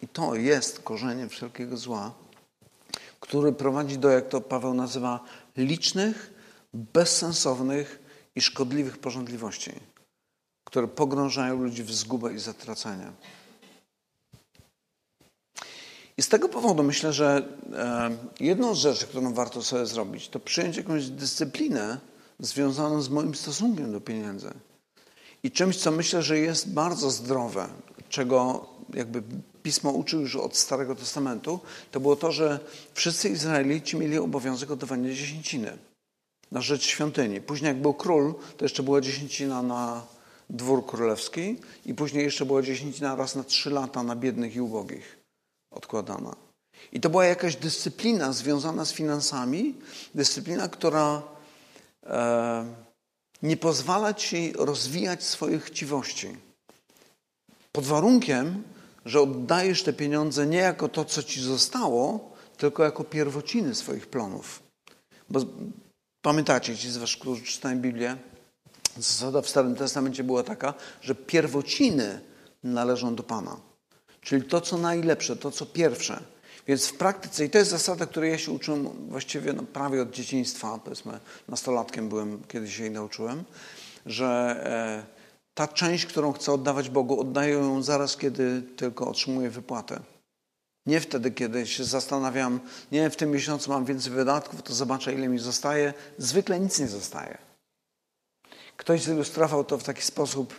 I 0.00 0.08
to 0.08 0.34
jest 0.34 0.80
korzeniem 0.80 1.28
wszelkiego 1.28 1.76
zła, 1.76 2.14
który 3.20 3.52
prowadzi 3.52 3.98
do, 3.98 4.08
jak 4.08 4.28
to 4.28 4.40
Paweł 4.40 4.74
nazywa, 4.74 5.24
licznych, 5.56 6.32
bezsensownych 6.74 8.02
i 8.34 8.40
szkodliwych 8.40 8.98
porządliwości, 8.98 9.72
które 10.64 10.88
pogrążają 10.88 11.62
ludzi 11.62 11.82
w 11.82 11.94
zgubę 11.94 12.34
i 12.34 12.38
zatracenie. 12.38 13.12
I 16.16 16.22
z 16.22 16.28
tego 16.28 16.48
powodu 16.48 16.82
myślę, 16.82 17.12
że 17.12 17.48
e, 17.72 18.10
jedną 18.40 18.74
z 18.74 18.78
rzeczy, 18.78 19.06
którą 19.06 19.34
warto 19.34 19.62
sobie 19.62 19.86
zrobić, 19.86 20.28
to 20.28 20.40
przyjąć 20.40 20.76
jakąś 20.76 21.06
dyscyplinę 21.06 21.98
związaną 22.38 23.02
z 23.02 23.08
moim 23.08 23.34
stosunkiem 23.34 23.92
do 23.92 24.00
pieniędzy. 24.00 24.50
I 25.42 25.50
czymś, 25.50 25.76
co 25.76 25.90
myślę, 25.90 26.22
że 26.22 26.38
jest 26.38 26.72
bardzo 26.72 27.10
zdrowe, 27.10 27.68
czego 28.08 28.66
jakby 28.94 29.22
Pismo 29.62 29.90
uczył 29.90 30.20
już 30.20 30.36
od 30.36 30.56
Starego 30.56 30.94
Testamentu, 30.94 31.60
to 31.90 32.00
było 32.00 32.16
to, 32.16 32.32
że 32.32 32.60
wszyscy 32.94 33.28
Izraelici 33.28 33.96
mieli 33.96 34.18
obowiązek 34.18 34.70
oddawania 34.70 35.10
dziesięciny 35.10 35.78
na 36.52 36.60
rzecz 36.60 36.82
świątyni. 36.82 37.40
Później 37.40 37.68
jak 37.68 37.82
był 37.82 37.94
król, 37.94 38.34
to 38.56 38.64
jeszcze 38.64 38.82
była 38.82 39.00
dziesięcina 39.00 39.62
na 39.62 40.02
dwór 40.50 40.86
królewski 40.86 41.56
i 41.86 41.94
później 41.94 42.24
jeszcze 42.24 42.46
była 42.46 42.62
dziesięcina 42.62 43.16
raz 43.16 43.34
na 43.34 43.44
trzy 43.44 43.70
lata 43.70 44.02
na 44.02 44.16
biednych 44.16 44.56
i 44.56 44.60
ubogich 44.60 45.18
odkładana. 45.70 46.36
I 46.92 47.00
to 47.00 47.10
była 47.10 47.24
jakaś 47.24 47.56
dyscyplina 47.56 48.32
związana 48.32 48.84
z 48.84 48.92
finansami, 48.92 49.74
dyscyplina, 50.14 50.68
która 50.68 51.22
nie 53.42 53.56
pozwala 53.56 54.14
ci 54.14 54.52
rozwijać 54.58 55.24
swoich 55.24 55.64
chciwości. 55.64 56.36
Pod 57.72 57.84
warunkiem, 57.84 58.62
że 59.04 59.20
oddajesz 59.20 59.82
te 59.82 59.92
pieniądze 59.92 60.46
nie 60.46 60.58
jako 60.58 60.88
to, 60.88 61.04
co 61.04 61.22
ci 61.22 61.42
zostało, 61.42 62.32
tylko 62.56 62.84
jako 62.84 63.04
pierwociny 63.04 63.74
swoich 63.74 64.06
plonów. 64.06 64.62
Bo 65.30 65.40
pamiętacie, 66.22 66.76
ci 66.76 66.90
z 66.90 66.96
was, 66.96 67.16
którzy 67.16 67.42
czytają 67.42 67.78
Biblię, 67.78 68.16
zasada 68.96 69.42
w 69.42 69.48
Starym 69.48 69.74
Testamencie 69.74 70.24
była 70.24 70.42
taka, 70.42 70.74
że 71.00 71.14
pierwociny 71.14 72.20
należą 72.62 73.14
do 73.14 73.22
Pana. 73.22 73.56
Czyli 74.20 74.42
to, 74.42 74.60
co 74.60 74.78
najlepsze, 74.78 75.36
to, 75.36 75.50
co 75.50 75.66
pierwsze. 75.66 76.22
Więc 76.66 76.86
w 76.86 76.96
praktyce, 76.96 77.44
i 77.44 77.50
to 77.50 77.58
jest 77.58 77.70
zasada, 77.70 78.06
której 78.06 78.30
ja 78.30 78.38
się 78.38 78.52
uczyłem 78.52 78.88
właściwie 79.08 79.52
no, 79.52 79.62
prawie 79.62 80.02
od 80.02 80.10
dzieciństwa, 80.10 80.78
powiedzmy, 80.84 81.20
nastolatkiem 81.48 82.08
byłem, 82.08 82.42
kiedy 82.48 82.70
się 82.70 82.82
jej 82.82 82.92
nauczyłem, 82.92 83.44
że 84.06 84.26
e, 85.06 85.16
ta 85.54 85.68
część, 85.68 86.06
którą 86.06 86.32
chcę 86.32 86.52
oddawać 86.52 86.90
Bogu, 86.90 87.20
oddaję 87.20 87.52
ją 87.52 87.82
zaraz, 87.82 88.16
kiedy 88.16 88.62
tylko 88.76 89.08
otrzymuję 89.08 89.50
wypłatę. 89.50 90.00
Nie 90.86 91.00
wtedy, 91.00 91.30
kiedy 91.30 91.66
się 91.66 91.84
zastanawiam, 91.84 92.60
nie, 92.92 93.10
w 93.10 93.16
tym 93.16 93.30
miesiącu 93.30 93.70
mam 93.70 93.84
więcej 93.84 94.12
wydatków, 94.12 94.62
to 94.62 94.74
zobaczę, 94.74 95.14
ile 95.14 95.28
mi 95.28 95.38
zostaje. 95.38 95.94
Zwykle 96.18 96.60
nic 96.60 96.78
nie 96.78 96.88
zostaje. 96.88 97.38
Ktoś 98.76 99.02
zilustrował 99.02 99.64
to 99.64 99.78
w 99.78 99.84
taki 99.84 100.02
sposób, 100.02 100.54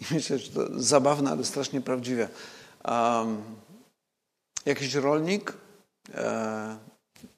i 0.00 0.14
myślę, 0.14 0.38
że 0.38 0.50
to 0.50 0.80
zabawne, 0.80 1.30
ale 1.30 1.44
strasznie 1.44 1.80
prawdziwe. 1.80 2.28
Um, 2.84 3.42
jakiś 4.66 4.94
rolnik 4.94 5.52
e, 6.14 6.78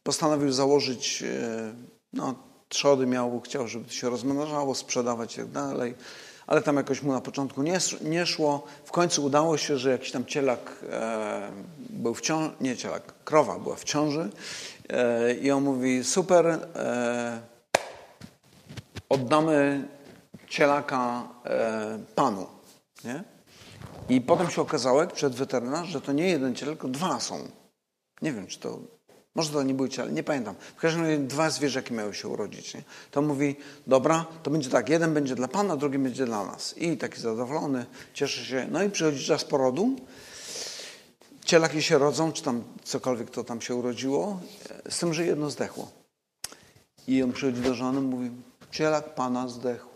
postanowił 0.03 0.53
założyć, 0.53 1.23
e, 1.23 1.75
no, 2.13 2.35
trzody 2.69 3.07
miał, 3.07 3.41
chciał, 3.41 3.69
żeby 3.69 3.91
się 3.91 4.11
rozmnażało, 4.11 4.75
sprzedawać 4.75 5.35
i 5.35 5.37
tak 5.37 5.49
dalej, 5.51 5.95
ale 6.47 6.63
tam 6.63 6.77
jakoś 6.77 7.03
mu 7.03 7.13
na 7.13 7.21
początku 7.21 7.63
nie, 7.63 7.79
nie 8.01 8.27
szło. 8.27 8.67
W 8.85 8.93
końcu 8.93 9.25
udało 9.25 9.59
się, 9.59 9.79
że 9.79 9.91
jakiś 9.91 10.11
tam 10.11 10.25
cielak 10.25 10.85
e, 10.91 11.51
był 11.79 12.15
w 12.15 12.21
ciąży, 12.21 12.51
nie 12.61 12.77
cielak, 12.77 13.15
krowa 13.25 13.59
była 13.59 13.77
w 13.77 13.85
ciąży 13.85 14.31
i 15.43 15.51
on 15.51 15.63
mówi, 15.63 16.05
super, 16.05 16.59
oddamy 19.09 19.89
cielaka 20.49 21.29
panu, 22.15 22.47
nie? 23.05 23.25
I 24.09 24.21
potem 24.21 24.51
się 24.51 24.63
okazało, 24.63 25.01
jak 25.01 25.13
przed 25.13 25.35
weterynarz, 25.35 25.89
że 25.89 26.01
to 26.01 26.13
nie 26.13 26.29
jeden 26.29 26.55
ciel, 26.55 26.69
tylko 26.69 26.89
dwa 26.89 27.21
są. 27.21 27.49
Nie 28.23 28.33
wiem, 28.33 28.47
czy 28.47 28.59
to 28.59 28.79
Może 29.35 29.51
to 29.51 29.63
nie 29.63 29.75
były 29.75 29.89
ciele, 29.89 30.13
nie 30.13 30.23
pamiętam. 30.23 30.55
W 30.77 30.81
każdym 30.81 31.03
razie 31.03 31.19
dwa 31.19 31.51
zwierzaki 31.51 31.95
miały 31.95 32.15
się 32.15 32.29
urodzić. 32.29 32.75
Nie? 32.75 32.83
To 33.11 33.23
mówi, 33.23 33.57
dobra, 33.87 34.27
to 34.43 34.51
będzie 34.51 34.71
tak, 34.71 34.89
jeden 34.89 35.15
będzie 35.15 35.35
dla 35.35 35.49
Pana, 35.49 35.77
drugi 35.77 35.99
będzie 35.99 36.27
dla 36.27 36.47
nas. 36.47 36.79
I 36.79 36.97
taki 36.97 37.21
zadowolony, 37.21 37.87
cieszy 38.15 38.45
się. 38.45 38.67
No 38.71 38.83
i 38.83 38.91
przychodzi 38.91 39.25
czas 39.25 39.45
porodu. 39.45 39.97
Cielaki 41.45 41.83
się 41.83 41.99
rodzą, 41.99 42.33
czy 42.33 42.43
tam 42.43 42.65
cokolwiek 42.85 43.31
to 43.31 43.45
tam 43.45 43.61
się 43.61 43.75
urodziło, 43.75 44.41
z 44.89 44.99
tym, 44.99 45.15
że 45.15 45.27
jedno 45.27 45.51
zdechło. 45.51 45.91
I 47.09 47.23
on 47.23 47.33
przychodzi 47.33 47.61
do 47.61 47.75
żony, 47.75 48.01
mówi, 48.01 48.31
cielak 48.71 49.15
Pana 49.15 49.49
zdechł. 49.49 49.89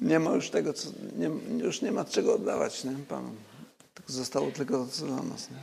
Nie 0.00 0.18
ma 0.18 0.30
już 0.30 0.50
tego, 0.50 0.72
co, 0.72 0.88
nie, 1.16 1.30
już 1.64 1.82
nie 1.82 1.92
ma 1.92 2.04
czego 2.04 2.34
oddawać 2.34 2.84
nie, 2.84 2.92
Panu. 3.08 3.30
Zostało 4.06 4.50
tylko 4.50 4.84
to, 4.84 4.90
co 4.90 5.06
dla 5.06 5.22
nas. 5.22 5.50
Nie? 5.50 5.56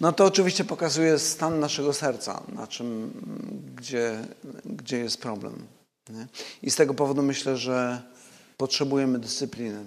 No 0.00 0.12
to 0.12 0.24
oczywiście 0.24 0.64
pokazuje 0.64 1.18
stan 1.18 1.60
naszego 1.60 1.92
serca, 1.92 2.42
na 2.52 2.66
czym, 2.66 3.12
gdzie, 3.76 4.26
gdzie 4.64 4.98
jest 4.98 5.20
problem. 5.20 5.66
Nie? 6.08 6.26
I 6.62 6.70
z 6.70 6.76
tego 6.76 6.94
powodu 6.94 7.22
myślę, 7.22 7.56
że 7.56 8.02
potrzebujemy 8.56 9.18
dyscypliny. 9.18 9.84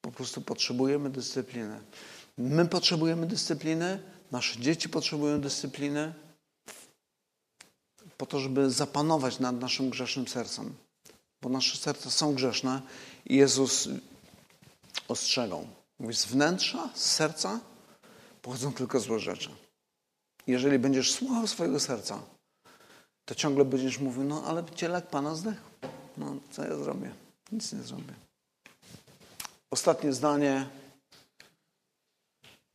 Po 0.00 0.12
prostu 0.12 0.40
potrzebujemy 0.40 1.10
dyscypliny. 1.10 1.80
My 2.38 2.66
potrzebujemy 2.66 3.26
dyscypliny, 3.26 4.02
nasze 4.30 4.60
dzieci 4.60 4.88
potrzebują 4.88 5.40
dyscypliny 5.40 6.12
po 8.18 8.26
to, 8.26 8.40
żeby 8.40 8.70
zapanować 8.70 9.38
nad 9.38 9.60
naszym 9.60 9.90
grzesznym 9.90 10.28
sercem. 10.28 10.74
Bo 11.42 11.48
nasze 11.48 11.76
serca 11.76 12.10
są 12.10 12.34
grzeszne 12.34 12.82
i 13.26 13.36
Jezus 13.36 13.88
ostrzegał. 15.08 15.66
Mówi, 15.98 16.14
z 16.14 16.26
wnętrza, 16.26 16.90
z 16.94 17.04
serca 17.12 17.60
pochodzą 18.42 18.72
tylko 18.72 19.00
złe 19.00 19.18
rzeczy. 19.18 19.50
Jeżeli 20.46 20.78
będziesz 20.78 21.12
słuchał 21.12 21.46
swojego 21.46 21.80
serca, 21.80 22.22
to 23.24 23.34
ciągle 23.34 23.64
będziesz 23.64 23.98
mówił, 23.98 24.24
no 24.24 24.44
ale 24.44 24.64
cielak 24.74 25.06
Pana 25.06 25.34
zdechł. 25.34 25.60
No 26.16 26.36
co 26.50 26.64
ja 26.64 26.76
zrobię? 26.76 27.14
Nic 27.52 27.72
nie 27.72 27.82
zrobię. 27.82 28.14
Ostatnie 29.70 30.12
zdanie, 30.12 30.68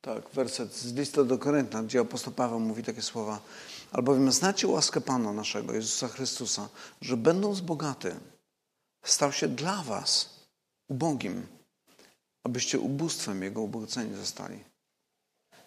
tak, 0.01 0.29
werset 0.33 0.75
z 0.75 0.93
listu 0.93 1.25
do 1.25 1.37
Korynta, 1.37 1.83
gdzie 1.83 1.99
apostoł 1.99 2.33
Paweł 2.33 2.59
mówi 2.59 2.83
takie 2.83 3.01
słowa. 3.01 3.39
Albowiem 3.91 4.31
znacie 4.31 4.67
łaskę 4.67 5.01
Pana 5.01 5.33
naszego, 5.33 5.73
Jezusa 5.73 6.07
Chrystusa, 6.07 6.69
że 7.01 7.17
będąc 7.17 7.61
bogaty, 7.61 8.15
stał 9.03 9.31
się 9.31 9.47
dla 9.47 9.83
was 9.83 10.29
ubogim, 10.87 11.47
abyście 12.43 12.79
ubóstwem 12.79 13.43
Jego 13.43 13.61
ubogaceni 13.61 14.15
zostali. 14.15 14.63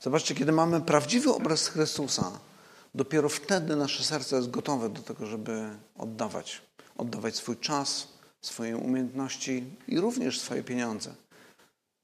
Zobaczcie, 0.01 0.35
kiedy 0.35 0.53
mamy 0.53 0.81
prawdziwy 0.81 1.31
obraz 1.31 1.69
Chrystusa, 1.69 2.39
dopiero 2.95 3.29
wtedy 3.29 3.77
nasze 3.77 4.05
serce 4.05 4.37
jest 4.37 4.51
gotowe 4.51 4.89
do 4.89 5.03
tego, 5.03 5.27
żeby 5.27 5.69
oddawać. 5.99 6.63
Oddawać 6.97 7.37
swój 7.37 7.57
czas, 7.57 8.09
swoje 8.43 8.77
umiejętności 8.77 9.65
i 9.89 10.01
również 10.01 10.41
swoje 10.41 10.63
pieniądze. 10.65 11.15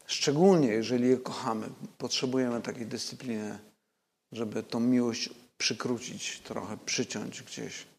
Szczególnie 0.07 0.68
jeżeli 0.68 1.09
je 1.09 1.16
kochamy, 1.16 1.68
potrzebujemy 1.99 2.62
takiej 2.62 2.87
dyscypliny, 2.87 3.59
żeby 4.33 4.62
tą 4.62 4.80
miłość 4.80 5.30
przykrócić 5.59 6.41
trochę, 6.41 6.78
przyciąć 6.87 7.43
gdzieś. 7.43 7.91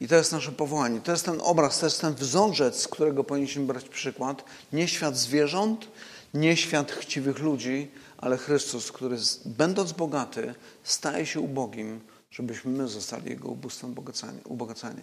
I 0.00 0.08
to 0.08 0.14
jest 0.14 0.32
nasze 0.32 0.52
powołanie. 0.52 1.00
To 1.00 1.12
jest 1.12 1.24
ten 1.24 1.40
obraz, 1.40 1.78
to 1.78 1.86
jest 1.86 2.00
ten 2.00 2.14
wzorzec, 2.14 2.82
z 2.82 2.88
którego 2.88 3.24
powinniśmy 3.24 3.66
brać 3.66 3.88
przykład. 3.88 4.44
Nie 4.72 4.88
świat 4.88 5.16
zwierząt, 5.16 5.88
nie 6.34 6.56
świat 6.56 6.92
chciwych 6.92 7.38
ludzi, 7.38 7.90
ale 8.18 8.36
Chrystus, 8.36 8.92
który 8.92 9.16
będąc 9.44 9.92
bogaty, 9.92 10.54
staje 10.84 11.26
się 11.26 11.40
ubogim, 11.40 12.00
żebyśmy 12.30 12.70
my 12.70 12.88
zostali 12.88 13.30
Jego 13.30 13.48
ubóstwem 13.48 13.94
ubogaceni. 14.44 15.02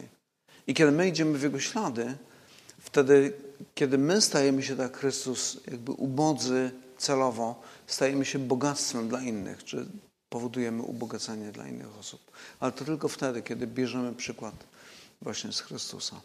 I 0.67 0.73
kiedy 0.73 0.91
my 0.91 1.07
idziemy 1.07 1.37
w 1.37 1.43
Jego 1.43 1.59
ślady, 1.59 2.17
wtedy, 2.79 3.33
kiedy 3.75 3.97
my 3.97 4.21
stajemy 4.21 4.63
się 4.63 4.75
tak 4.75 4.97
Chrystus, 4.97 5.57
jakby 5.71 5.91
ubodzy 5.91 6.71
celowo, 6.97 7.61
stajemy 7.87 8.25
się 8.25 8.39
bogactwem 8.39 9.09
dla 9.09 9.21
innych, 9.21 9.63
czy 9.63 9.85
powodujemy 10.29 10.83
ubogacenie 10.83 11.51
dla 11.51 11.67
innych 11.67 11.97
osób. 11.99 12.31
Ale 12.59 12.71
to 12.71 12.85
tylko 12.85 13.07
wtedy, 13.07 13.41
kiedy 13.41 13.67
bierzemy 13.67 14.13
przykład 14.13 14.53
właśnie 15.21 15.51
z 15.51 15.61
Chrystusa. 15.61 16.21